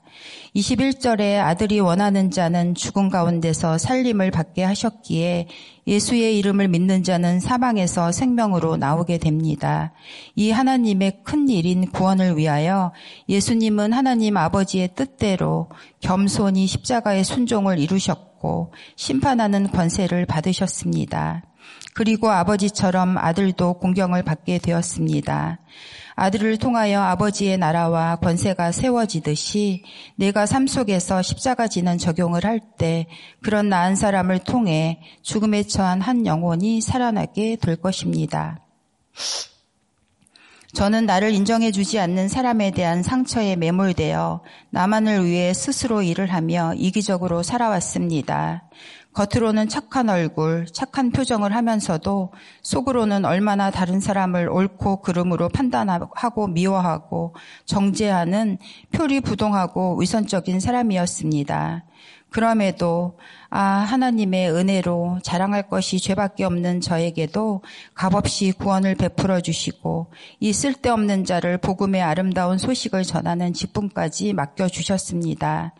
21절에 0.55 1.39
아들이 1.39 1.81
원하는 1.81 2.31
자는 2.31 2.75
죽음 2.75 3.11
가운데서 3.11 3.79
살림을 3.79 4.31
받게 4.31 4.63
하셨기에 4.63 5.49
예수의 5.87 6.39
이름을 6.39 6.69
믿는 6.69 7.05
자는 7.05 7.41
사망에서 7.41 8.11
생명으로 8.11 8.77
나오게 8.77 9.19
됩니다. 9.19 9.93
이 10.35 10.51
하나님의 10.51 11.21
큰 11.25 11.49
일인 11.49 11.91
구원을 11.91 12.37
위하여 12.37 12.93
예수님은 13.29 13.93
하나님 13.93 14.37
아버지의 14.37 14.91
뜻대로 14.95 15.69
겸손히 16.01 16.67
십자가의 16.67 17.23
순종을 17.25 17.79
이루셨고 17.79 18.73
심판하는 18.97 19.71
권세를 19.71 20.27
받으셨습니다. 20.27 21.43
그리고 21.95 22.31
아버지처럼 22.31 23.17
아들도 23.19 23.75
공경을 23.75 24.23
받게 24.23 24.59
되었습니다. 24.59 25.61
아들을 26.17 26.57
통하여 26.57 27.03
아버지의 27.03 27.59
나라와 27.59 28.17
권세가 28.17 28.73
세워지듯이 28.73 29.85
내가 30.17 30.47
삶 30.47 30.67
속에서 30.67 31.23
십자가 31.23 31.69
지는 31.69 31.99
적용을 31.99 32.45
할 32.45 32.61
때 32.79 33.07
그런 33.43 33.69
나은 33.69 33.97
사람을 33.97 34.41
통해 34.41 35.01
죽음에 35.23 35.63
처한 35.63 36.01
한 36.01 36.27
영혼이 36.27 36.81
살아나게 36.81 37.57
될 37.57 37.77
것입니다. 37.77 38.61
저는 40.75 41.07
나를 41.07 41.33
인정해 41.33 41.71
주지 41.73 41.99
않는 41.99 42.29
사람에 42.29 42.71
대한 42.73 43.03
상처에 43.03 43.57
매몰되어 43.57 44.43
나만을 44.71 45.25
위해 45.25 45.55
스스로 45.55 46.03
일을 46.03 46.33
하며 46.33 46.75
이기적으로 46.75 47.43
살아왔습니다. 47.43 48.69
겉으로는 49.17 49.71
착한 49.71 50.11
얼굴, 50.11 50.67
착한 50.67 51.11
표정을 51.11 51.55
하면서도 51.55 52.35
속으로는 52.61 53.25
얼마나 53.25 53.71
다른 53.71 53.99
사람을 53.99 54.51
옳고 54.51 55.01
그름으로 55.01 55.49
판단하고 55.49 56.49
미워하고 56.49 57.35
정죄하는 57.65 58.59
표리부동하고 58.93 59.99
위선적인 59.99 60.61
사람이었습니다. 60.61 61.85
그럼에도 62.37 63.17
아 63.49 63.63
하나님의 63.63 64.53
은혜로 64.53 65.21
자랑할 65.23 65.71
것이 65.71 65.99
죄밖에 65.99 66.45
없는 66.45 66.83
저에게도 66.83 67.63
값없이 67.95 68.53
구원을 68.53 68.95
베풀어 68.95 69.41
주시고 69.41 70.09
이 70.41 70.53
쓸데없는 70.53 71.25
자를 71.25 71.57
복음의 71.57 72.03
아름다운 72.03 72.59
소식을 72.59 73.05
전하는 73.05 73.55
직분까지 73.55 74.35
맡겨 74.35 74.69
주셨습니다. 74.69 75.73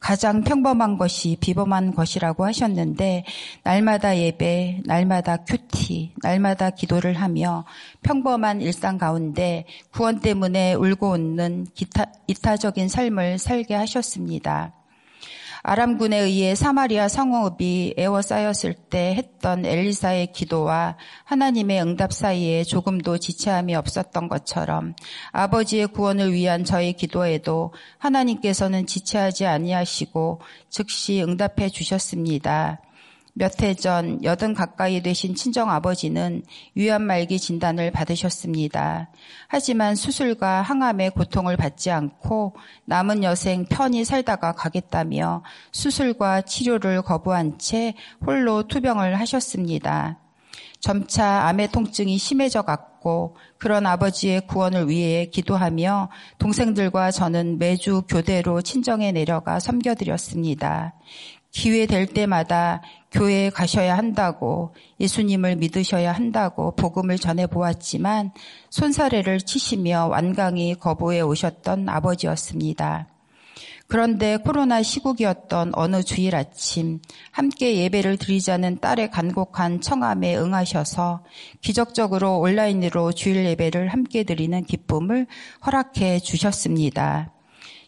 가장 0.00 0.44
평범한 0.44 0.96
것이 0.96 1.36
비범한 1.40 1.94
것이라고 1.94 2.46
하셨는데 2.46 3.26
날마다 3.62 4.16
예배, 4.16 4.84
날마다 4.86 5.36
큐티, 5.44 6.14
날마다 6.22 6.70
기도를 6.70 7.20
하며 7.20 7.66
평범한 8.00 8.62
일상 8.62 8.96
가운데 8.96 9.66
구원 9.92 10.20
때문에 10.20 10.72
울고 10.72 11.10
웃는 11.10 11.66
기타, 11.74 12.06
이타적인 12.28 12.88
삶을 12.88 13.36
살게 13.36 13.74
하셨습니다. 13.74 14.77
아람군에 15.68 16.20
의해 16.20 16.54
사마리아 16.54 17.08
성읍이 17.08 17.96
에워싸였을 17.98 18.72
때 18.72 19.14
했던 19.14 19.66
엘리사의 19.66 20.32
기도와 20.32 20.96
하나님의 21.24 21.82
응답 21.82 22.14
사이에 22.14 22.64
조금도 22.64 23.18
지체함이 23.18 23.74
없었던 23.74 24.28
것처럼 24.28 24.94
아버지의 25.30 25.88
구원을 25.88 26.32
위한 26.32 26.64
저의 26.64 26.94
기도에도 26.94 27.74
하나님께서는 27.98 28.86
지체하지 28.86 29.44
아니하시고 29.44 30.40
즉시 30.70 31.22
응답해 31.22 31.68
주셨습니다. 31.68 32.80
몇 33.34 33.62
해 33.62 33.74
전 33.74 34.22
여든 34.24 34.54
가까이 34.54 35.02
되신 35.02 35.34
친정 35.34 35.70
아버지는 35.70 36.42
위암 36.74 37.02
말기 37.02 37.38
진단을 37.38 37.90
받으셨습니다. 37.90 39.10
하지만 39.46 39.94
수술과 39.94 40.62
항암의 40.62 41.10
고통을 41.10 41.56
받지 41.56 41.90
않고 41.90 42.56
남은 42.86 43.22
여생 43.22 43.66
편히 43.66 44.04
살다가 44.04 44.52
가겠다며 44.52 45.42
수술과 45.72 46.42
치료를 46.42 47.02
거부한 47.02 47.58
채 47.58 47.94
홀로 48.26 48.66
투병을 48.66 49.20
하셨습니다. 49.20 50.18
점차 50.80 51.48
암의 51.48 51.72
통증이 51.72 52.18
심해져 52.18 52.62
갔고 52.62 53.36
그런 53.58 53.86
아버지의 53.86 54.46
구원을 54.46 54.88
위해 54.88 55.26
기도하며 55.26 56.08
동생들과 56.38 57.10
저는 57.10 57.58
매주 57.58 58.02
교대로 58.08 58.62
친정에 58.62 59.10
내려가 59.10 59.58
섬겨드렸습니다. 59.58 60.94
기회 61.50 61.86
될 61.86 62.06
때마다 62.06 62.82
교회에 63.10 63.50
가셔야 63.50 63.96
한다고 63.96 64.74
예수님을 65.00 65.56
믿으셔야 65.56 66.12
한다고 66.12 66.74
복음을 66.76 67.18
전해 67.18 67.46
보았지만 67.46 68.32
손사래를 68.70 69.40
치시며 69.40 70.08
완강히 70.10 70.74
거부해 70.74 71.20
오셨던 71.20 71.88
아버지였습니다. 71.88 73.08
그런데 73.88 74.36
코로나 74.36 74.82
시국이었던 74.82 75.72
어느 75.74 76.02
주일 76.02 76.36
아침 76.36 77.00
함께 77.30 77.78
예배를 77.78 78.18
드리자는 78.18 78.80
딸의 78.80 79.10
간곡한 79.10 79.80
청함에 79.80 80.36
응하셔서 80.36 81.24
기적적으로 81.62 82.38
온라인으로 82.38 83.12
주일 83.12 83.46
예배를 83.46 83.88
함께 83.88 84.24
드리는 84.24 84.62
기쁨을 84.62 85.26
허락해 85.64 86.18
주셨습니다. 86.18 87.32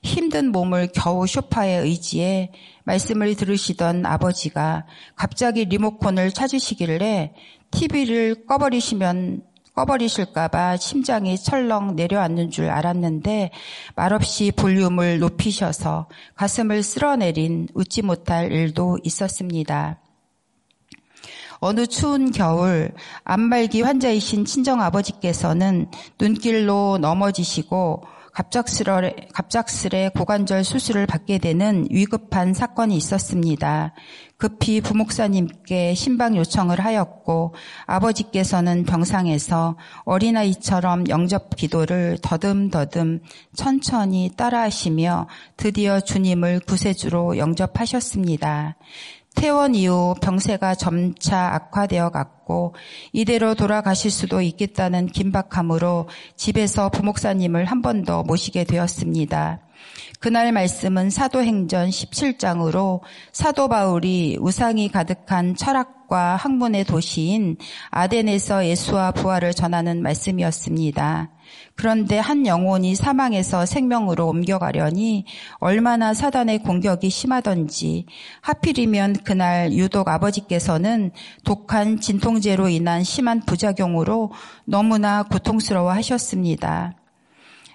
힘든 0.02 0.52
몸을 0.52 0.88
겨우 0.94 1.26
쇼파에 1.26 1.74
의지해 1.76 2.50
말씀을 2.90 3.36
들으시던 3.36 4.04
아버지가 4.04 4.84
갑자기 5.14 5.64
리모컨을 5.64 6.32
찾으시길래 6.32 7.34
TV를 7.70 8.46
꺼버리시면 8.46 9.42
꺼버리실까봐 9.74 10.76
심장이 10.76 11.38
철렁 11.38 11.94
내려앉는 11.94 12.50
줄 12.50 12.68
알았는데 12.68 13.52
말없이 13.94 14.50
볼륨을 14.50 15.20
높이셔서 15.20 16.08
가슴을 16.34 16.82
쓸어내린 16.82 17.68
웃지 17.74 18.02
못할 18.02 18.50
일도 18.50 18.98
있었습니다. 19.04 20.00
어느 21.60 21.86
추운 21.86 22.32
겨울 22.32 22.90
암말기 23.22 23.82
환자이신 23.82 24.46
친정 24.46 24.80
아버지께서는 24.82 25.88
눈길로 26.18 26.98
넘어지시고 27.00 28.02
갑작스레, 28.32 29.28
갑작스레 29.32 30.10
고관절 30.16 30.64
수술을 30.64 31.06
받게 31.06 31.38
되는 31.38 31.86
위급한 31.90 32.54
사건이 32.54 32.96
있었습니다. 32.96 33.92
급히 34.36 34.80
부목사님께 34.80 35.94
신방 35.94 36.36
요청을 36.36 36.80
하였고 36.80 37.54
아버지께서는 37.86 38.84
병상에서 38.84 39.76
어린아이처럼 40.04 41.08
영접 41.08 41.54
기도를 41.56 42.18
더듬더듬 42.22 43.20
천천히 43.54 44.30
따라하시며 44.34 45.26
드디어 45.58 46.00
주님을 46.00 46.60
구세주로 46.60 47.36
영접하셨습니다. 47.36 48.76
퇴원 49.40 49.74
이후 49.74 50.14
병세가 50.20 50.74
점차 50.74 51.54
악화되어 51.54 52.10
갔고 52.10 52.74
이대로 53.14 53.54
돌아가실 53.54 54.10
수도 54.10 54.42
있겠다는 54.42 55.06
긴박함으로 55.06 56.10
집에서 56.36 56.90
부목사님을 56.90 57.64
한 57.64 57.80
번 57.80 58.04
더 58.04 58.22
모시게 58.22 58.64
되었습니다. 58.64 59.60
그날 60.20 60.52
말씀은 60.52 61.08
사도행전 61.08 61.88
17장으로 61.88 63.00
사도 63.32 63.68
바울이 63.68 64.36
우상이 64.38 64.90
가득한 64.90 65.56
철학 65.56 65.99
과 66.10 66.34
학문의 66.34 66.82
도시인 66.84 67.56
아덴에서 67.90 68.66
예수와 68.66 69.12
부활을 69.12 69.54
전하는 69.54 70.02
말씀이었습니다. 70.02 71.30
그런데 71.76 72.18
한 72.18 72.46
영혼이 72.46 72.96
사망에서 72.96 73.64
생명으로 73.64 74.26
옮겨가려니 74.26 75.24
얼마나 75.60 76.12
사단의 76.12 76.64
공격이 76.64 77.08
심하던지 77.10 78.06
하필이면 78.40 79.18
그날 79.24 79.72
유독 79.72 80.08
아버지께서는 80.08 81.12
독한 81.44 82.00
진통제로 82.00 82.68
인한 82.68 83.04
심한 83.04 83.40
부작용으로 83.46 84.32
너무나 84.64 85.22
고통스러워 85.22 85.92
하셨습니다. 85.92 86.99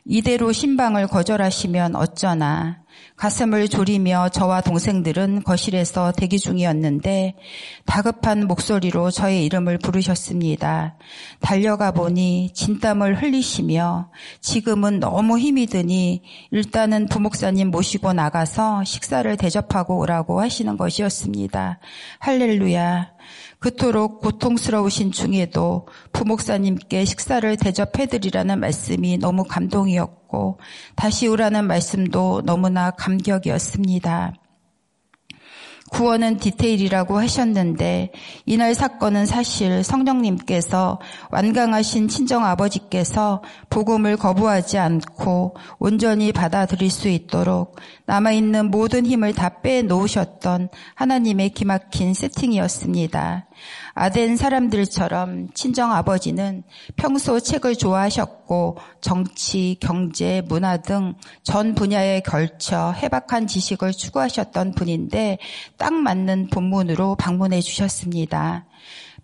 이대로 0.08 0.52
신방을 0.52 1.08
거절하시면 1.08 1.96
어쩌나 1.96 2.86
가슴을 3.15 3.68
졸이며 3.68 4.30
저와 4.30 4.62
동생들은 4.62 5.44
거실에서 5.44 6.12
대기 6.12 6.38
중이었는데 6.38 7.36
다급한 7.86 8.46
목소리로 8.46 9.10
저의 9.10 9.46
이름을 9.46 9.80
부르셨습니다. 9.80 10.98
달려가 11.39 11.91
보니 11.91 12.52
진땀을 12.54 13.22
흘리시며 13.22 14.12
지금은 14.41 15.00
너무 15.00 15.39
힘이 15.39 15.65
드니 15.65 16.22
일단은 16.52 17.08
부목사님 17.08 17.72
모시고 17.72 18.13
나가서 18.13 18.84
식사를 18.84 19.36
대접하고 19.38 19.98
오라고 19.98 20.39
하시는 20.39 20.78
것이었습니다. 20.78 21.80
할렐루야. 22.20 23.14
그토록 23.65 24.21
고통스러우신 24.21 25.12
중에도 25.12 25.88
부목사님께 26.13 27.04
식사를 27.04 27.58
대접해드리라는 27.58 28.60
말씀이 28.60 29.17
너무 29.17 29.43
감동이었고 29.43 30.60
다시 30.95 31.28
오라는 31.28 31.65
말씀도 31.65 32.43
너무나 32.45 32.91
감격이었습니다. 32.91 34.34
구원은 35.91 36.38
디테일이라고 36.38 37.19
하셨는데 37.19 38.12
이날 38.45 38.73
사건은 38.73 39.25
사실 39.25 39.84
성령님께서 39.84 40.99
완강하신 41.32 42.08
친정 42.08 42.43
아버지께서 42.43 43.43
복음을 43.69 44.17
거부하지 44.17 44.80
않고 44.80 45.56
온전히 45.78 46.32
받아들일 46.32 46.89
수 46.89 47.08
있도록 47.08 47.78
남아있는 48.08 48.71
모든 48.71 49.06
힘을 49.06 49.34
다 49.34 49.62
빼놓으셨던 49.62 50.69
하나님의 50.95 51.51
기막힌 51.51 52.13
세팅이었습니다. 52.13 53.47
아덴 53.94 54.36
사람들처럼 54.38 55.50
친정 55.54 55.91
아버지는 55.91 56.63
평소 56.96 57.39
책을 57.39 57.76
좋아하셨고 57.76 58.78
정치, 59.02 59.78
경제, 59.80 60.41
문화 60.48 60.78
등 60.78 61.15
전 61.44 61.76
분야에 61.76 62.22
걸쳐 62.22 62.91
해박한 62.91 63.48
지식을 63.48 63.94
추구하셨던 63.94 64.74
분인데 64.74 65.38
딱 65.78 65.94
맞는 65.94 66.50
본문으로 66.50 67.15
방문해 67.15 67.62
주셨습니다. 67.62 68.65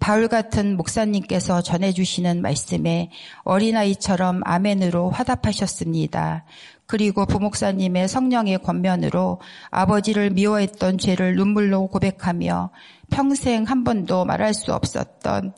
바울 0.02 0.28
같은 0.28 0.76
목사님께서 0.78 1.62
전해주시는 1.62 2.42
말씀에 2.42 3.12
어린아이처럼 3.44 4.42
아멘으로 4.44 5.12
화답하셨습니다. 5.12 6.44
그리고 6.88 7.28
부목사님의 7.28 8.08
성령의 8.08 8.64
권면으로 8.64 9.40
아버지를 9.70 10.32
미워했던 10.32 10.98
죄를 10.98 11.36
눈물로 11.36 11.88
고백하며 11.88 12.72
평생 13.12 13.64
한 13.66 13.84
번도 13.84 14.26
말할 14.26 14.56
수 14.56 14.74
없었던 14.74 15.54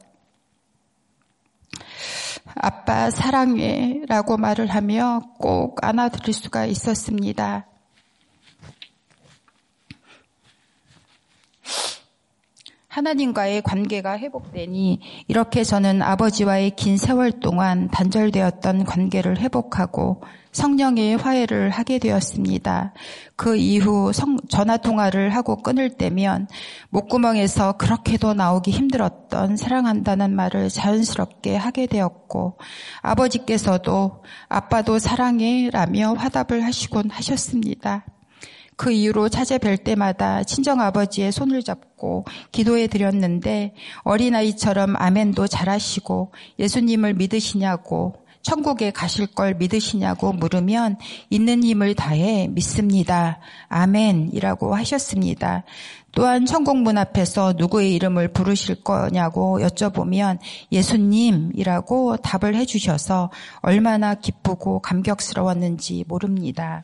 아빠 2.56 3.10
사랑해 3.12 4.02
라고 4.10 4.36
말을 4.36 4.68
하며 4.68 5.22
꼭 5.40 5.82
안아드릴 5.82 6.34
수가 6.34 6.66
있었습니다. 6.66 7.66
하나님과의 12.94 13.64
관계가 13.64 14.20
회복되니 14.20 15.00
이렇게 15.28 15.64
저는 15.64 16.04
아버지와의 16.04 16.76
긴 16.76 16.98
세월 16.98 17.32
동안 17.32 17.90
단절되었던 17.90 18.86
관계를 18.86 19.40
회복하고 19.40 20.22
성령의 20.52 21.18
화해를 21.18 21.72
하게 21.72 21.98
되었습니다. 21.98 22.94
그 23.36 23.56
이후 23.56 24.14
성, 24.14 24.38
전화 24.48 24.78
통화를 24.78 25.32
하고 25.32 25.56
끊을 25.56 25.90
때면 25.90 26.48
목구멍에서 26.92 27.78
그렇게도 27.78 28.36
나오기 28.36 28.70
힘들었던 28.70 29.58
사랑한다는 29.58 30.36
말을 30.36 30.70
자연스럽게 30.70 31.56
하게 31.56 31.88
되었고 31.88 32.60
아버지께서도 33.02 34.24
아빠도 34.48 35.00
사랑해 35.00 35.72
라며 35.72 36.14
화답을 36.14 36.64
하시곤 36.64 37.10
하셨습니다. 37.10 38.06
그 38.76 38.92
이후로 38.92 39.30
찾아뵐 39.30 39.84
때마다 39.84 40.44
친정 40.44 40.82
아버지의 40.82 41.32
손을 41.32 41.64
잡고 41.64 42.26
기도해 42.52 42.88
드렸는데 42.88 43.74
어린아이처럼 44.04 44.96
아멘도 44.98 45.48
잘하시고 45.48 46.34
예수님을 46.60 47.14
믿으시냐고 47.14 48.24
천국에 48.44 48.92
가실 48.92 49.28
걸 49.28 49.56
믿으시냐고 49.56 50.34
물으면 50.34 50.98
있는 51.30 51.64
힘을 51.64 51.96
다해 51.96 52.50
믿습니다. 52.52 53.40
아멘이라고 53.70 54.76
하셨습니다. 54.76 55.64
또한 56.12 56.46
천국 56.46 56.78
문 56.78 56.98
앞에서 56.98 57.54
누구의 57.58 57.96
이름을 57.96 58.34
부르실 58.34 58.84
거냐고 58.84 59.60
여쭤보면 59.60 60.40
예수님이라고 60.72 62.18
답을 62.18 62.56
해주셔서 62.56 63.32
얼마나 63.62 64.14
기쁘고 64.14 64.80
감격스러웠는지 64.82 66.06
모릅니다. 66.08 66.84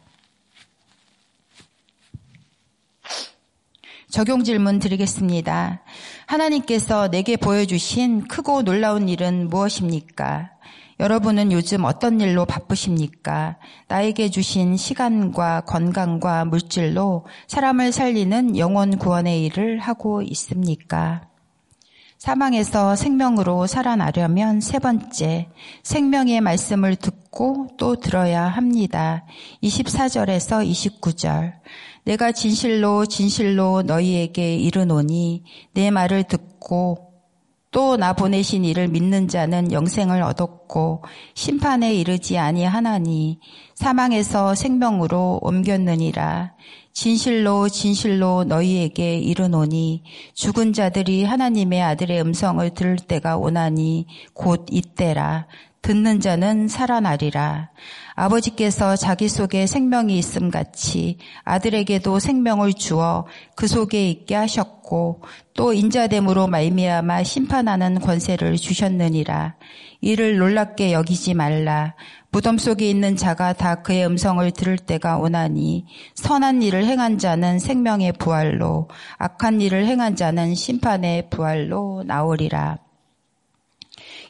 적용 4.10 4.44
질문 4.44 4.80
드리겠습니다. 4.80 5.84
하나님께서 6.26 7.10
내게 7.10 7.38
보여주신 7.38 8.28
크고 8.28 8.64
놀라운 8.64 9.08
일은 9.08 9.50
무엇입니까? 9.50 10.50
여러분은 11.00 11.52
요즘 11.52 11.86
어떤 11.86 12.20
일로 12.20 12.46
바쁘십니까? 12.46 13.58
나에게 13.88 14.30
주신 14.30 14.78
시간과 14.78 15.62
건강과 15.62 16.46
물질로 16.46 17.28
사람을 17.48 17.92
살리는 17.92 18.58
영원 18.58 18.98
구원의 18.98 19.46
일을 19.46 19.78
하고 19.78 20.24
있습니까? 20.24 21.30
사망에서 22.18 22.98
생명으로 22.98 23.66
살아나려면 23.66 24.60
세 24.60 24.80
번째, 24.80 25.48
생명의 25.84 26.42
말씀을 26.42 26.98
듣고 26.98 27.70
또 27.78 27.96
들어야 27.96 28.44
합니다. 28.44 29.24
24절에서 29.64 30.70
29절. 30.70 31.54
내가 32.06 32.32
진실로 32.32 33.06
진실로 33.06 33.82
너희에게 33.84 34.56
이르노니 34.56 35.44
내 35.74 35.92
말을 35.92 36.24
듣고 36.24 37.10
또 37.72 37.98
나 37.98 38.14
보내신 38.14 38.66
이를 38.66 38.88
믿는 38.88 39.28
자는 39.28 39.72
영생을 39.72 40.24
얻었고 40.24 41.04
심판에 41.36 41.94
이르지 41.94 42.38
아니하나니 42.40 43.40
사망에서 43.76 44.56
생명으로 44.56 45.40
옮겼느니라. 45.44 46.54
진실로 46.94 47.70
진실로 47.70 48.44
너희에게 48.44 49.20
이르노니 49.20 50.04
죽은 50.34 50.74
자들이 50.74 51.24
하나님의 51.24 51.82
아들의 51.84 52.20
음성을 52.22 52.68
들을 52.72 52.96
때가 52.98 53.38
오나니 53.38 54.08
곧 54.34 54.66
이때라. 54.72 55.48
듣는 55.82 56.20
자는 56.20 56.68
살아나리라. 56.68 57.70
아버지께서 58.20 58.98
자기 58.98 59.30
속에 59.30 59.66
생명이 59.66 60.18
있음 60.18 60.52
같이 60.52 61.20
아들에게도 61.46 62.20
생명을 62.20 62.74
주어 62.74 63.26
그 63.56 63.66
속에 63.66 64.10
있게 64.10 64.36
하셨고 64.36 65.24
또 65.54 65.72
인자됨으로 65.72 66.48
말미암아 66.48 67.24
심판하는 67.24 68.02
권세를 68.02 68.58
주셨느니라. 68.58 69.56
이를 70.02 70.38
놀랍게 70.38 70.92
여기지 70.92 71.34
말라. 71.34 71.96
무덤 72.30 72.58
속에 72.58 72.90
있는 72.90 73.16
자가 73.16 73.54
다 73.54 73.84
그의 73.84 74.06
음성을 74.06 74.52
들을 74.52 74.78
때가 74.78 75.18
오나니 75.18 75.86
선한 76.16 76.62
일을 76.62 76.84
행한 76.84 77.20
자는 77.20 77.58
생명의 77.58 78.14
부활로 78.14 78.90
악한 79.18 79.62
일을 79.62 79.86
행한 79.86 80.18
자는 80.18 80.56
심판의 80.56 81.30
부활로 81.30 82.04
나오리라. 82.06 82.80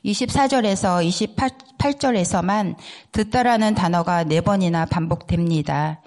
24절에서 0.05 1.37
28절에서만 1.37 2.75
듣다라는 3.11 3.75
단어가 3.75 4.23
네 4.23 4.41
번이나 4.41 4.85
반복됩니다. 4.85 6.01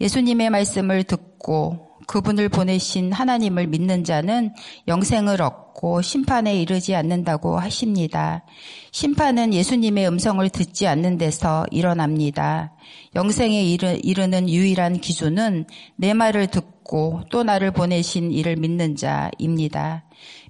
예수님의 0.00 0.50
말씀을 0.50 1.04
듣고 1.04 1.88
그분을 2.08 2.48
보내신 2.48 3.12
하나님을 3.12 3.66
믿는 3.66 4.02
자는 4.02 4.54
영생을 4.88 5.42
얻고 5.42 6.00
심판에 6.00 6.58
이르지 6.60 6.94
않는다고 6.94 7.58
하십니다. 7.58 8.44
심판은 8.92 9.52
예수님의 9.52 10.08
음성을 10.08 10.48
듣지 10.48 10.86
않는 10.86 11.18
데서 11.18 11.66
일어납니다. 11.70 12.72
영생에 13.14 13.62
이르는 13.62 14.48
유일한 14.48 15.00
기준은 15.00 15.66
내 15.96 16.14
말을 16.14 16.46
듣고 16.46 17.24
또 17.30 17.42
나를 17.42 17.72
보내신 17.72 18.32
이를 18.32 18.56
믿는 18.56 18.96
자입니다. 18.96 20.04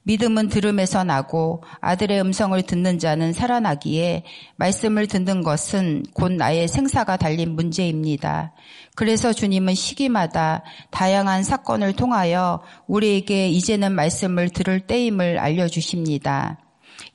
믿음은 0.09 0.49
들음에서 0.49 1.05
나고 1.05 1.62
아들의 1.83 2.18
음성을 2.23 2.61
듣는 2.62 2.99
자는 2.99 3.35
살아나기에 3.35 4.25
말씀을 4.57 5.07
듣는 5.07 5.42
것은 5.42 6.03
곧 6.14 6.33
나의 6.33 6.66
생사가 6.66 7.18
달린 7.18 7.55
문제입니다. 7.55 8.55
그래서 8.94 9.35
주님은 9.35 9.75
시기마다 9.75 10.64
다양한 10.90 11.42
사건을 11.42 11.92
통하여 11.92 12.62
우리에게 12.87 13.51
이제는 13.51 13.92
말씀을 13.92 14.49
들을 14.49 14.81
때임을 14.81 15.38
알려주십니다. 15.38 16.59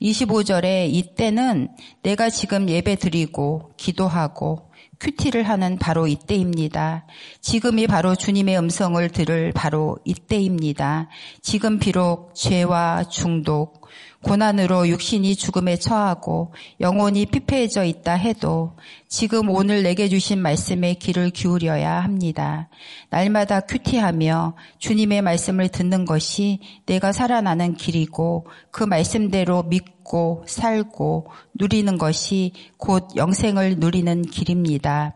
25절에 0.00 0.88
이때는 0.88 1.70
내가 2.04 2.30
지금 2.30 2.68
예배 2.68 2.94
드리고 2.94 3.72
기도하고 3.76 4.70
큐티를 5.00 5.42
하는 5.44 5.78
바로 5.78 6.06
이때입니다. 6.06 7.06
지금이 7.40 7.86
바로 7.86 8.14
주님의 8.14 8.58
음성을 8.58 9.08
들을 9.10 9.52
바로 9.52 9.98
이때입니다. 10.04 11.08
지금 11.42 11.78
비록 11.78 12.34
죄와 12.34 13.04
중독, 13.04 13.88
고난으로 14.24 14.88
육신이 14.88 15.36
죽음에 15.36 15.76
처하고 15.76 16.54
영혼이 16.80 17.26
피폐해져 17.26 17.84
있다 17.84 18.14
해도 18.14 18.76
지금 19.06 19.50
오늘 19.50 19.82
내게 19.82 20.08
주신 20.08 20.40
말씀에 20.40 20.94
귀를 20.94 21.30
기울여야 21.30 22.02
합니다. 22.02 22.68
날마다 23.10 23.60
큐티하며 23.60 24.56
주님의 24.78 25.22
말씀을 25.22 25.68
듣는 25.68 26.06
것이 26.06 26.58
내가 26.86 27.12
살아나는 27.12 27.74
길이고 27.74 28.46
그 28.70 28.82
말씀대로 28.82 29.62
믿고 29.64 30.44
살고 30.48 31.28
누리는 31.54 31.98
것이 31.98 32.52
곧 32.78 33.08
영생을 33.16 33.76
누리는 33.78 34.22
길입니다. 34.22 35.14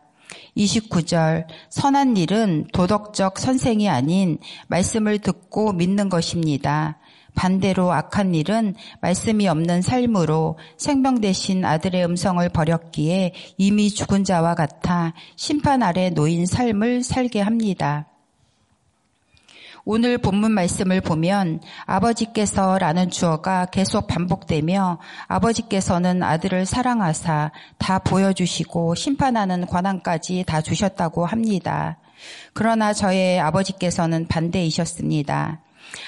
29절 0.56 1.46
선한 1.70 2.16
일은 2.16 2.66
도덕적 2.72 3.38
선생이 3.38 3.88
아닌 3.88 4.38
말씀을 4.68 5.18
듣고 5.18 5.72
믿는 5.72 6.08
것입니다. 6.08 6.98
반대로 7.34 7.92
악한 7.92 8.34
일은 8.34 8.74
말씀이 9.00 9.48
없는 9.48 9.82
삶으로 9.82 10.58
생명 10.76 11.20
대신 11.20 11.64
아들의 11.64 12.04
음성을 12.04 12.48
버렸기에 12.48 13.32
이미 13.56 13.90
죽은 13.90 14.24
자와 14.24 14.54
같아 14.54 15.14
심판 15.36 15.82
아래 15.82 16.10
놓인 16.10 16.46
삶을 16.46 17.02
살게 17.02 17.40
합니다. 17.40 18.06
오늘 19.90 20.18
본문 20.18 20.52
말씀을 20.52 21.00
보면 21.00 21.60
아버지께서라는 21.86 23.08
주어가 23.08 23.64
계속 23.64 24.06
반복되며 24.06 24.98
아버지께서는 25.28 26.22
아들을 26.22 26.66
사랑하사 26.66 27.52
다 27.78 27.98
보여주시고 27.98 28.94
심판하는 28.96 29.64
권한까지 29.64 30.44
다 30.46 30.60
주셨다고 30.60 31.24
합니다. 31.24 31.96
그러나 32.52 32.92
저의 32.92 33.40
아버지께서는 33.40 34.26
반대이셨습니다. 34.28 35.62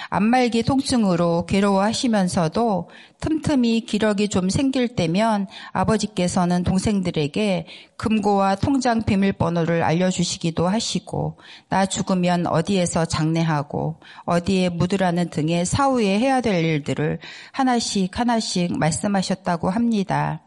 안말기 0.08 0.62
통증으로 0.62 1.46
괴로워하시면서도 1.46 2.90
틈틈이 3.20 3.82
기력이 3.82 4.28
좀 4.28 4.48
생길 4.48 4.88
때면 4.88 5.46
아버지께서는 5.72 6.64
동생들에게 6.64 7.66
금고와 7.96 8.56
통장 8.56 9.02
비밀번호를 9.02 9.82
알려주시기도 9.82 10.66
하시고 10.66 11.38
나 11.68 11.86
죽으면 11.86 12.46
어디에서 12.46 13.04
장례하고 13.04 14.00
어디에 14.24 14.70
묻으라는 14.70 15.30
등의 15.30 15.66
사후에 15.66 16.18
해야 16.18 16.40
될 16.40 16.64
일들을 16.64 17.18
하나씩 17.52 18.18
하나씩 18.18 18.78
말씀하셨다고 18.78 19.70
합니다. 19.70 20.42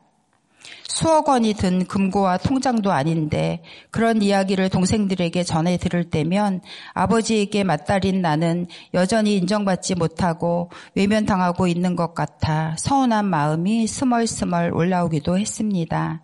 수억 0.87 1.29
원이 1.29 1.53
든 1.53 1.85
금고와 1.85 2.37
통장도 2.37 2.91
아닌데 2.91 3.63
그런 3.91 4.21
이야기를 4.21 4.69
동생들에게 4.69 5.43
전해 5.43 5.77
들을 5.77 6.03
때면 6.09 6.61
아버지에게 6.93 7.63
맞달인 7.63 8.21
나는 8.21 8.67
여전히 8.93 9.35
인정받지 9.37 9.95
못하고 9.95 10.71
외면당하고 10.95 11.67
있는 11.67 11.95
것 11.95 12.13
같아 12.13 12.75
서운한 12.77 13.25
마음이 13.25 13.87
스멀스멀 13.87 14.73
올라오기도 14.73 15.37
했습니다. 15.37 16.22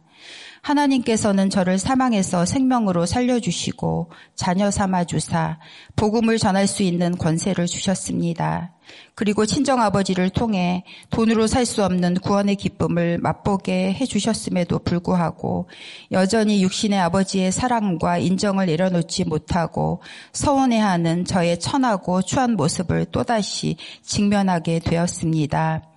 하나님께서는 0.62 1.50
저를 1.50 1.78
사망에서 1.78 2.45
생명으로 2.45 3.06
살려주시고 3.06 4.12
자녀 4.36 4.72
삼아 4.72 5.06
주사 5.06 5.60
복음을 5.95 6.38
전할 6.38 6.67
수 6.67 6.84
있는 6.84 7.17
권세를 7.17 7.67
주셨습니다. 7.67 8.74
그리고 9.13 9.45
친정아버지를 9.45 10.32
통해 10.32 10.84
돈으로 11.12 11.45
살 11.45 11.69
수 11.69 11.84
없는 11.84 12.15
구원의 12.15 12.56
기쁨을 12.56 13.19
맛보게 13.19 13.93
해주셨음에도 13.93 14.80
불구하고 14.80 15.69
여전히 16.12 16.63
육신의 16.63 16.98
아버지의 17.00 17.52
사랑과 17.52 18.17
인정을 18.17 18.65
내려놓지 18.65 19.26
못하고 19.26 20.02
서운해하는 20.34 21.26
저의 21.26 21.60
천하고 21.60 22.24
추한 22.24 22.56
모습을 22.56 23.06
또다시 23.06 23.76
직면하게 24.02 24.80
되었습니다. 24.80 25.88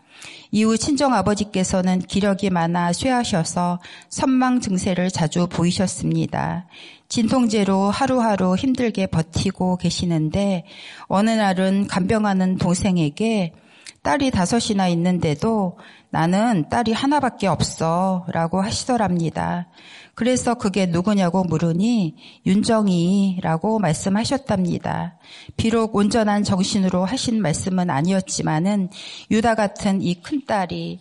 이후 0.55 0.77
친정 0.77 1.15
아버지께서는 1.15 2.01
기력이 2.01 2.51
많아 2.51 2.93
쇠하셔서 2.93 3.81
선망 4.11 4.61
증세를 4.61 5.11
자주 5.11 5.47
보이셨습니다. 5.47 6.67
진통제로 7.09 7.91
하루하루 7.91 8.55
힘들게 8.55 9.07
버티고 9.07 9.79
계시는데 9.79 10.67
어느 11.07 11.31
날은 11.31 11.87
간병하는 11.87 12.59
동생에게 12.59 13.55
딸이 14.03 14.31
다섯이나 14.31 14.89
있는데도 14.89 15.79
나는 16.11 16.69
딸이 16.69 16.93
하나밖에 16.93 17.47
없어 17.47 18.27
라고 18.31 18.61
하시더랍니다. 18.61 19.69
그래서 20.15 20.55
그게 20.55 20.87
누구냐고 20.87 21.43
물으니 21.45 22.17
윤정이라고 22.45 23.79
말씀하셨답니다. 23.79 25.19
비록 25.57 25.97
온전한 25.97 26.45
정신으로 26.45 27.05
하신 27.05 27.41
말씀은 27.41 27.89
아니었지만은 27.89 28.91
유다 29.31 29.55
같은 29.55 30.03
이 30.03 30.21
큰딸이 30.21 31.01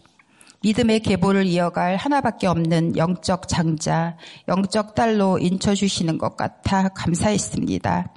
믿음의 0.64 1.00
계보를 1.02 1.48
이어갈 1.48 1.96
하나밖에 1.96 2.48
없는 2.48 2.96
영적 2.96 3.48
장자, 3.48 4.18
영적 4.48 4.96
딸로 4.96 5.40
인쳐주시는 5.40 6.18
것 6.18 6.38
같아 6.38 6.90
감사했습니다. 6.90 8.14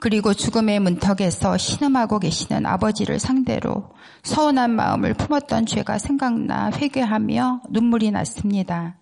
그리고 0.00 0.32
죽음의 0.32 0.80
문턱에서 0.80 1.58
신음하고 1.58 2.18
계시는 2.18 2.64
아버지를 2.64 3.20
상대로 3.20 3.90
서운한 4.22 4.74
마음을 4.74 5.12
품었던 5.12 5.66
죄가 5.66 5.98
생각나 5.98 6.70
회개하며 6.70 7.62
눈물이 7.68 8.10
났습니다. 8.10 8.99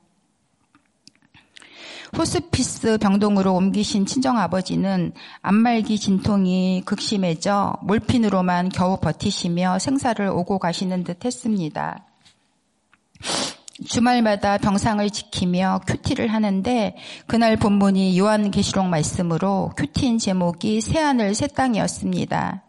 호스피스 2.16 2.98
병동으로 2.98 3.54
옮기신 3.54 4.06
친정아버지는 4.06 5.12
암 5.42 5.58
말기 5.58 5.98
진통이 5.98 6.82
극심해져 6.84 7.74
몰핀으로만 7.82 8.70
겨우 8.70 8.98
버티시며 8.98 9.78
생사를 9.78 10.26
오고 10.28 10.58
가시는 10.58 11.04
듯 11.04 11.24
했습니다. 11.24 12.04
주말마다 13.86 14.58
병상을 14.58 15.08
지키며 15.10 15.82
QT를 15.86 16.28
하는데 16.28 16.96
그날 17.26 17.56
본문이 17.56 18.18
요한계시록 18.18 18.86
말씀으로 18.86 19.72
큐티인 19.76 20.18
제목이 20.18 20.80
새하늘 20.80 21.34
새 21.34 21.46
땅이었습니다. 21.46 22.62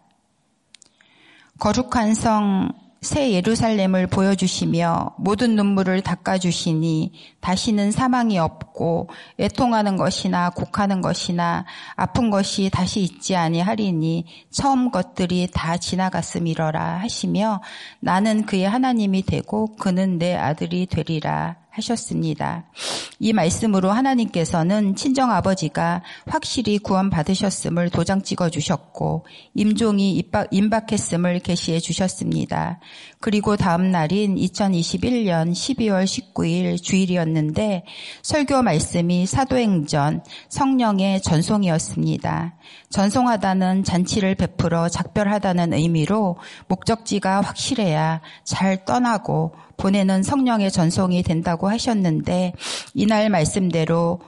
거룩한 1.58 2.14
성 2.14 2.72
새 3.02 3.32
예루살렘을 3.32 4.08
보여주시며 4.08 5.16
모든 5.20 5.56
눈물을 5.56 6.02
닦아주시니 6.02 7.14
다시는 7.40 7.92
사망이 7.92 8.38
없고 8.38 9.10
애통하는 9.40 9.96
것이나 9.96 10.50
곡하는 10.50 11.00
것이나 11.00 11.66
아픈 11.96 12.30
것이 12.30 12.70
다시 12.70 13.02
있지 13.02 13.38
아니하리니 13.38 14.26
처음 14.52 14.92
것들이 14.92 15.48
다 15.54 15.78
지나갔음이러라 15.78 17.00
하시며 17.00 17.62
나는 18.02 18.46
그의 18.46 18.68
하나님이 18.68 19.24
되고 19.24 19.76
그는 19.78 20.18
내 20.18 20.36
아들이 20.36 20.86
되리라 20.86 21.59
하셨습니다. 21.72 22.66
이 23.20 23.34
말씀으로 23.34 23.92
하나님께서는 23.92 24.96
친정 24.96 25.32
아버지가 25.32 26.04
확실히 26.26 26.78
구원받으셨음을 26.80 27.90
도장 27.90 28.22
찍어 28.22 28.50
주셨고 28.50 29.26
임종이 29.56 30.16
임박, 30.16 30.48
임박했음을 30.52 31.40
계시해 31.40 31.80
주셨습니다. 31.80 32.80
그리고 33.20 33.58
다음 33.58 33.92
날인 33.92 34.36
2021년 34.36 35.52
12월 35.52 36.06
19일 36.06 36.82
주일이었는데 36.82 37.84
설교 38.24 38.62
말씀이 38.62 39.26
사도행전 39.26 40.24
성령의 40.48 41.22
전송이었습니다. 41.22 42.56
전송하다는 42.90 43.84
잔치를 43.84 44.36
베풀어 44.36 44.90
작별하다는 44.90 45.74
의미로 45.74 46.38
목적지가 46.68 47.42
확실해야 47.42 48.22
잘 48.44 48.86
떠나고 48.86 49.54
보내는 49.80 50.24
성령의 50.24 50.72
전송이 50.72 51.24
된다고 51.24 51.70
하셨는데 51.70 52.54
이날 52.94 53.30
말씀대로 53.30 54.20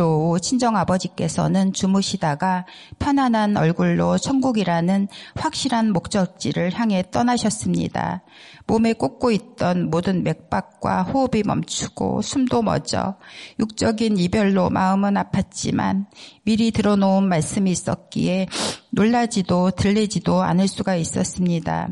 오후 0.00 0.38
친정 0.38 0.76
아버지께서는 0.76 1.72
주무시다가 1.72 2.66
편안한 2.98 3.56
얼굴로 3.56 4.18
천국이라는 4.18 5.08
확실한 5.34 5.92
목적지를 5.92 6.72
향해 6.74 7.02
떠나셨습니다. 7.10 8.22
몸에 8.66 8.92
꽂고 8.92 9.30
있던 9.30 9.88
모든 9.88 10.22
맥박과 10.22 11.04
호흡이 11.04 11.42
멈추고 11.42 12.20
숨도 12.20 12.62
멎어 12.62 13.16
육적인 13.58 14.18
이별로 14.18 14.68
마음은 14.68 15.14
아팠지만 15.14 16.04
미리 16.44 16.70
들어놓은 16.70 17.26
말씀이 17.28 17.70
있었기에 17.70 18.46
놀라지도 18.90 19.70
들리지도 19.70 20.42
않을 20.42 20.68
수가 20.68 20.96
있었습니다. 20.96 21.88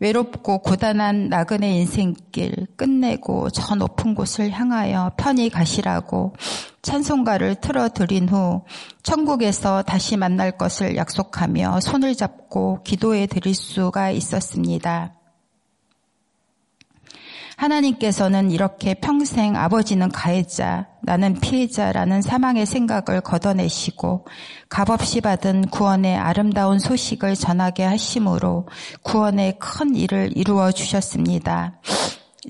외롭고 0.00 0.58
고단한 0.58 1.28
나그네 1.28 1.76
인생길 1.78 2.66
끝내고 2.76 3.50
저 3.50 3.74
높은 3.74 4.14
곳을 4.14 4.50
향하여 4.50 5.12
편히 5.16 5.48
가시라고 5.48 6.34
찬송가를 6.82 7.56
틀어드린 7.56 8.28
후 8.28 8.64
천국에서 9.02 9.82
다시 9.82 10.16
만날 10.16 10.58
것을 10.58 10.96
약속하며 10.96 11.80
손을 11.80 12.14
잡고 12.14 12.82
기도해 12.82 13.26
드릴 13.26 13.54
수가 13.54 14.10
있었습니다. 14.10 15.14
하나님께서는 17.56 18.50
이렇게 18.50 18.94
평생 18.94 19.56
아버지는 19.56 20.08
가해자, 20.10 20.88
나는 21.02 21.38
피해자라는 21.40 22.22
사망의 22.22 22.66
생각을 22.66 23.20
걷어내시고 23.20 24.26
값없이 24.68 25.20
받은 25.20 25.68
구원의 25.68 26.16
아름다운 26.16 26.78
소식을 26.78 27.34
전하게 27.34 27.84
하심으로 27.84 28.68
구원의 29.02 29.58
큰 29.58 29.94
일을 29.94 30.32
이루어 30.34 30.72
주셨습니다. 30.72 31.80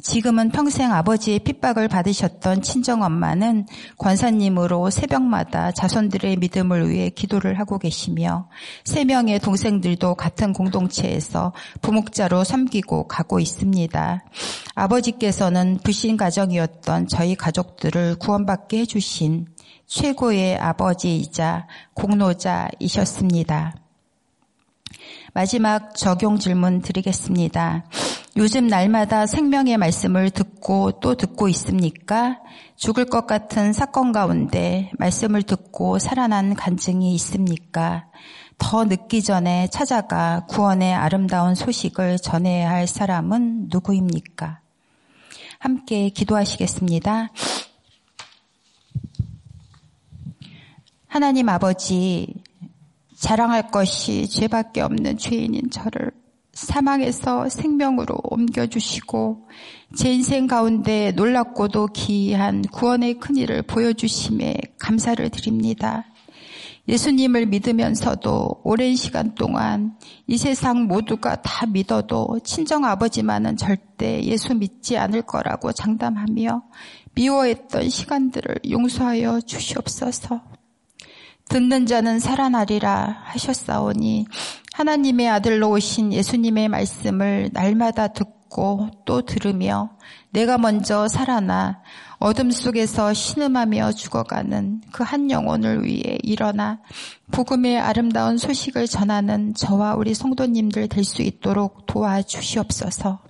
지금은 0.02 0.50
평생 0.50 0.92
아버지의 0.92 1.40
핍박을 1.40 1.88
받으셨던 1.88 2.62
친정엄마는 2.62 3.66
권사님으로 3.98 4.90
새벽마다 4.90 5.70
자손들의 5.70 6.36
믿음을 6.36 6.90
위해 6.90 7.10
기도를 7.10 7.58
하고 7.60 7.78
계시며 7.78 8.48
세 8.84 9.04
명의 9.04 9.38
동생들도 9.38 10.16
같은 10.16 10.52
공동체에서 10.52 11.52
부목자로 11.80 12.42
섬기고 12.42 13.06
가고 13.06 13.38
있습니다. 13.38 14.24
아버지께서는 14.74 15.78
불신 15.84 16.16
가정이었던 16.16 17.06
저희 17.06 17.36
가족들을 17.36 18.16
구원받게 18.16 18.78
해주신 18.78 19.46
최고의 19.86 20.58
아버지이자 20.58 21.68
공로자이셨습니다. 21.94 23.76
마지막 25.34 25.94
적용 25.94 26.38
질문 26.38 26.80
드리겠습니다. 26.80 27.84
요즘 28.36 28.66
날마다 28.66 29.26
생명의 29.26 29.76
말씀을 29.76 30.28
듣고 30.30 30.98
또 30.98 31.14
듣고 31.14 31.48
있습니까? 31.50 32.40
죽을 32.74 33.04
것 33.04 33.28
같은 33.28 33.72
사건 33.72 34.10
가운데 34.10 34.90
말씀을 34.98 35.44
듣고 35.44 36.00
살아난 36.00 36.54
간증이 36.54 37.14
있습니까? 37.14 38.08
더 38.58 38.84
늦기 38.86 39.22
전에 39.22 39.68
찾아가 39.68 40.46
구원의 40.48 40.92
아름다운 40.94 41.54
소식을 41.54 42.18
전해야 42.18 42.70
할 42.70 42.88
사람은 42.88 43.68
누구입니까? 43.70 44.58
함께 45.60 46.08
기도하시겠습니다. 46.08 47.30
하나님 51.06 51.48
아버지, 51.48 52.34
자랑할 53.16 53.70
것이 53.70 54.28
죄밖에 54.28 54.80
없는 54.80 55.18
죄인인 55.18 55.70
저를 55.70 56.23
사망에서 56.54 57.48
생명으로 57.48 58.16
옮겨주시고 58.22 59.48
제 59.96 60.12
인생 60.12 60.46
가운데 60.46 61.12
놀랍고도 61.12 61.88
기이한 61.88 62.62
구원의 62.62 63.18
큰일을 63.18 63.62
보여주심에 63.62 64.56
감사를 64.78 65.28
드립니다. 65.30 66.04
예수님을 66.86 67.46
믿으면서도 67.46 68.60
오랜 68.62 68.94
시간 68.94 69.34
동안 69.34 69.96
이 70.26 70.36
세상 70.36 70.86
모두가 70.86 71.40
다 71.40 71.66
믿어도 71.66 72.40
친정 72.44 72.84
아버지만은 72.84 73.56
절대 73.56 74.22
예수 74.22 74.54
믿지 74.54 74.98
않을 74.98 75.22
거라고 75.22 75.72
장담하며 75.72 76.62
미워했던 77.14 77.88
시간들을 77.88 78.60
용서하여 78.70 79.40
주시옵소서. 79.42 80.42
듣는 81.48 81.86
자는 81.86 82.20
살아나리라 82.20 83.22
하셨사오니 83.24 84.26
하나님의 84.74 85.28
아들로 85.28 85.70
오신 85.70 86.12
예수님의 86.12 86.68
말씀을 86.68 87.50
날마다 87.52 88.08
듣고 88.08 88.88
또 89.04 89.22
들으며 89.22 89.90
내가 90.30 90.58
먼저 90.58 91.06
살아나 91.06 91.80
어둠 92.18 92.50
속에서 92.50 93.14
신음하며 93.14 93.92
죽어가는 93.92 94.80
그 94.90 95.04
한 95.04 95.30
영혼을 95.30 95.84
위해 95.84 96.18
일어나 96.24 96.80
복음의 97.30 97.78
아름다운 97.78 98.36
소식을 98.36 98.88
전하는 98.88 99.54
저와 99.54 99.94
우리 99.94 100.12
성도님들 100.12 100.88
될 100.88 101.04
수 101.04 101.22
있도록 101.22 101.86
도와주시옵소서. 101.86 103.20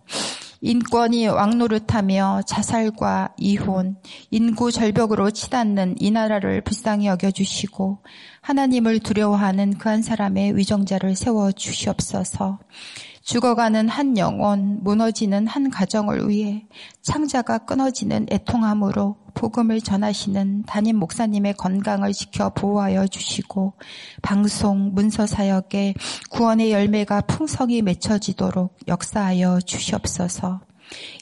인권이 0.66 1.26
왕노릇하며 1.28 2.42
자살과 2.46 3.34
이혼, 3.38 3.96
인구 4.30 4.72
절벽으로 4.72 5.30
치닫는 5.30 5.96
이 6.00 6.10
나라를 6.10 6.60
불쌍히 6.62 7.06
여겨주시고 7.06 7.98
하나님을 8.40 8.98
두려워하는 9.00 9.78
그 9.78 9.94
한 9.94 10.02
사람의 10.02 10.56
위정자를 10.56 11.14
세워 11.14 11.52
주시옵소서. 11.52 12.58
죽어가는 13.24 13.88
한 13.88 14.18
영혼, 14.18 14.82
무너지는 14.82 15.46
한 15.46 15.70
가정을 15.70 16.28
위해 16.28 16.66
창자가 17.00 17.58
끊어지는 17.58 18.26
애통함으로 18.30 19.16
복음을 19.32 19.80
전하시는 19.80 20.64
담임 20.64 20.96
목사님의 20.98 21.54
건강을 21.54 22.12
지켜 22.12 22.50
보호하여 22.50 23.06
주시고 23.06 23.72
방송 24.20 24.92
문서 24.94 25.26
사역에 25.26 25.94
구원의 26.30 26.70
열매가 26.70 27.22
풍성히 27.22 27.80
맺혀지도록 27.80 28.76
역사하여 28.88 29.60
주시옵소서. 29.60 30.60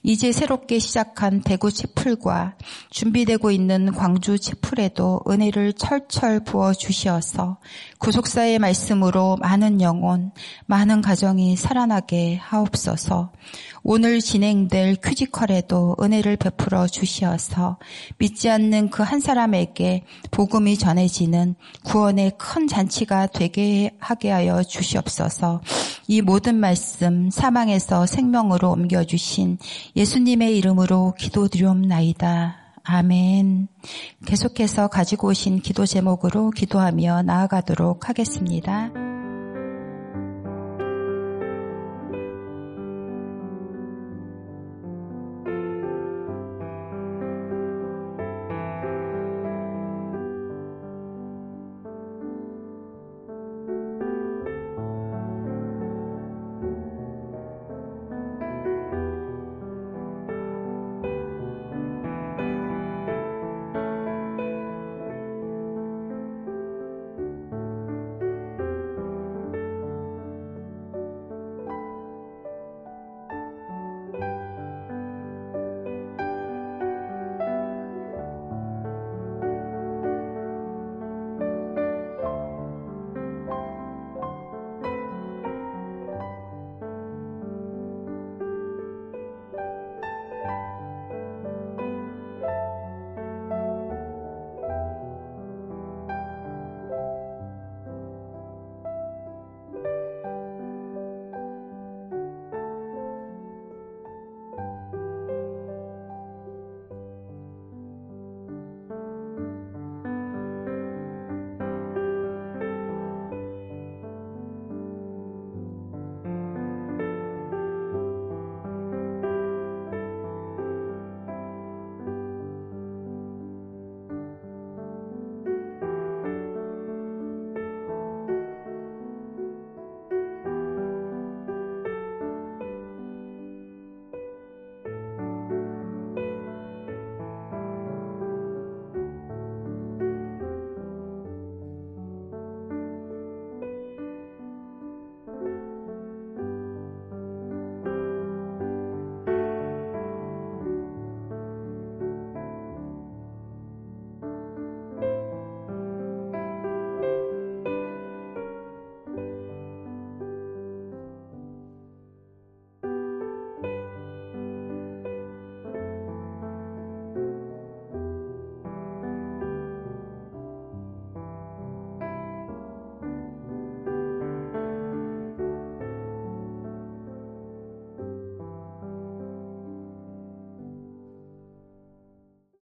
이제 0.02 0.32
새롭게 0.32 0.78
시작한 0.78 1.40
대구 1.42 1.70
채플과 1.70 2.56
준비되고 2.90 3.50
있는 3.50 3.92
광주 3.92 4.38
채플에도 4.38 5.22
은혜를 5.28 5.74
철철 5.74 6.40
부어 6.40 6.72
주시어서 6.72 7.58
구속사의 7.98 8.58
말씀으로 8.58 9.36
많은 9.40 9.80
영혼, 9.80 10.32
많은 10.66 11.02
가정이 11.02 11.56
살아나게 11.56 12.36
하옵소서. 12.36 13.32
오늘 13.84 14.20
진행될 14.20 14.96
큐지컬에도 15.02 15.96
은혜를 16.00 16.36
베풀어 16.36 16.86
주시어서 16.86 17.78
믿지 18.18 18.48
않는 18.48 18.90
그 18.90 19.02
한 19.12 19.20
사람에게 19.20 20.04
복음이 20.30 20.78
전해지는 20.78 21.54
구원의 21.84 22.32
큰 22.38 22.66
잔치가 22.66 23.26
되게 23.26 23.90
하게 23.98 24.30
하여 24.30 24.62
주시옵소서. 24.62 25.60
이 26.08 26.22
모든 26.22 26.54
말씀 26.54 27.30
사망에서 27.30 28.06
생명으로 28.06 28.70
옮겨주신 28.70 29.58
예수님의 29.96 30.56
이름으로 30.56 31.14
기도드리옵나이다. 31.18 32.56
아멘. 32.84 33.68
계속해서 34.24 34.88
가지고 34.88 35.28
오신 35.28 35.60
기도 35.60 35.84
제목으로 35.84 36.50
기도하며 36.50 37.22
나아가도록 37.22 38.08
하겠습니다. 38.08 38.90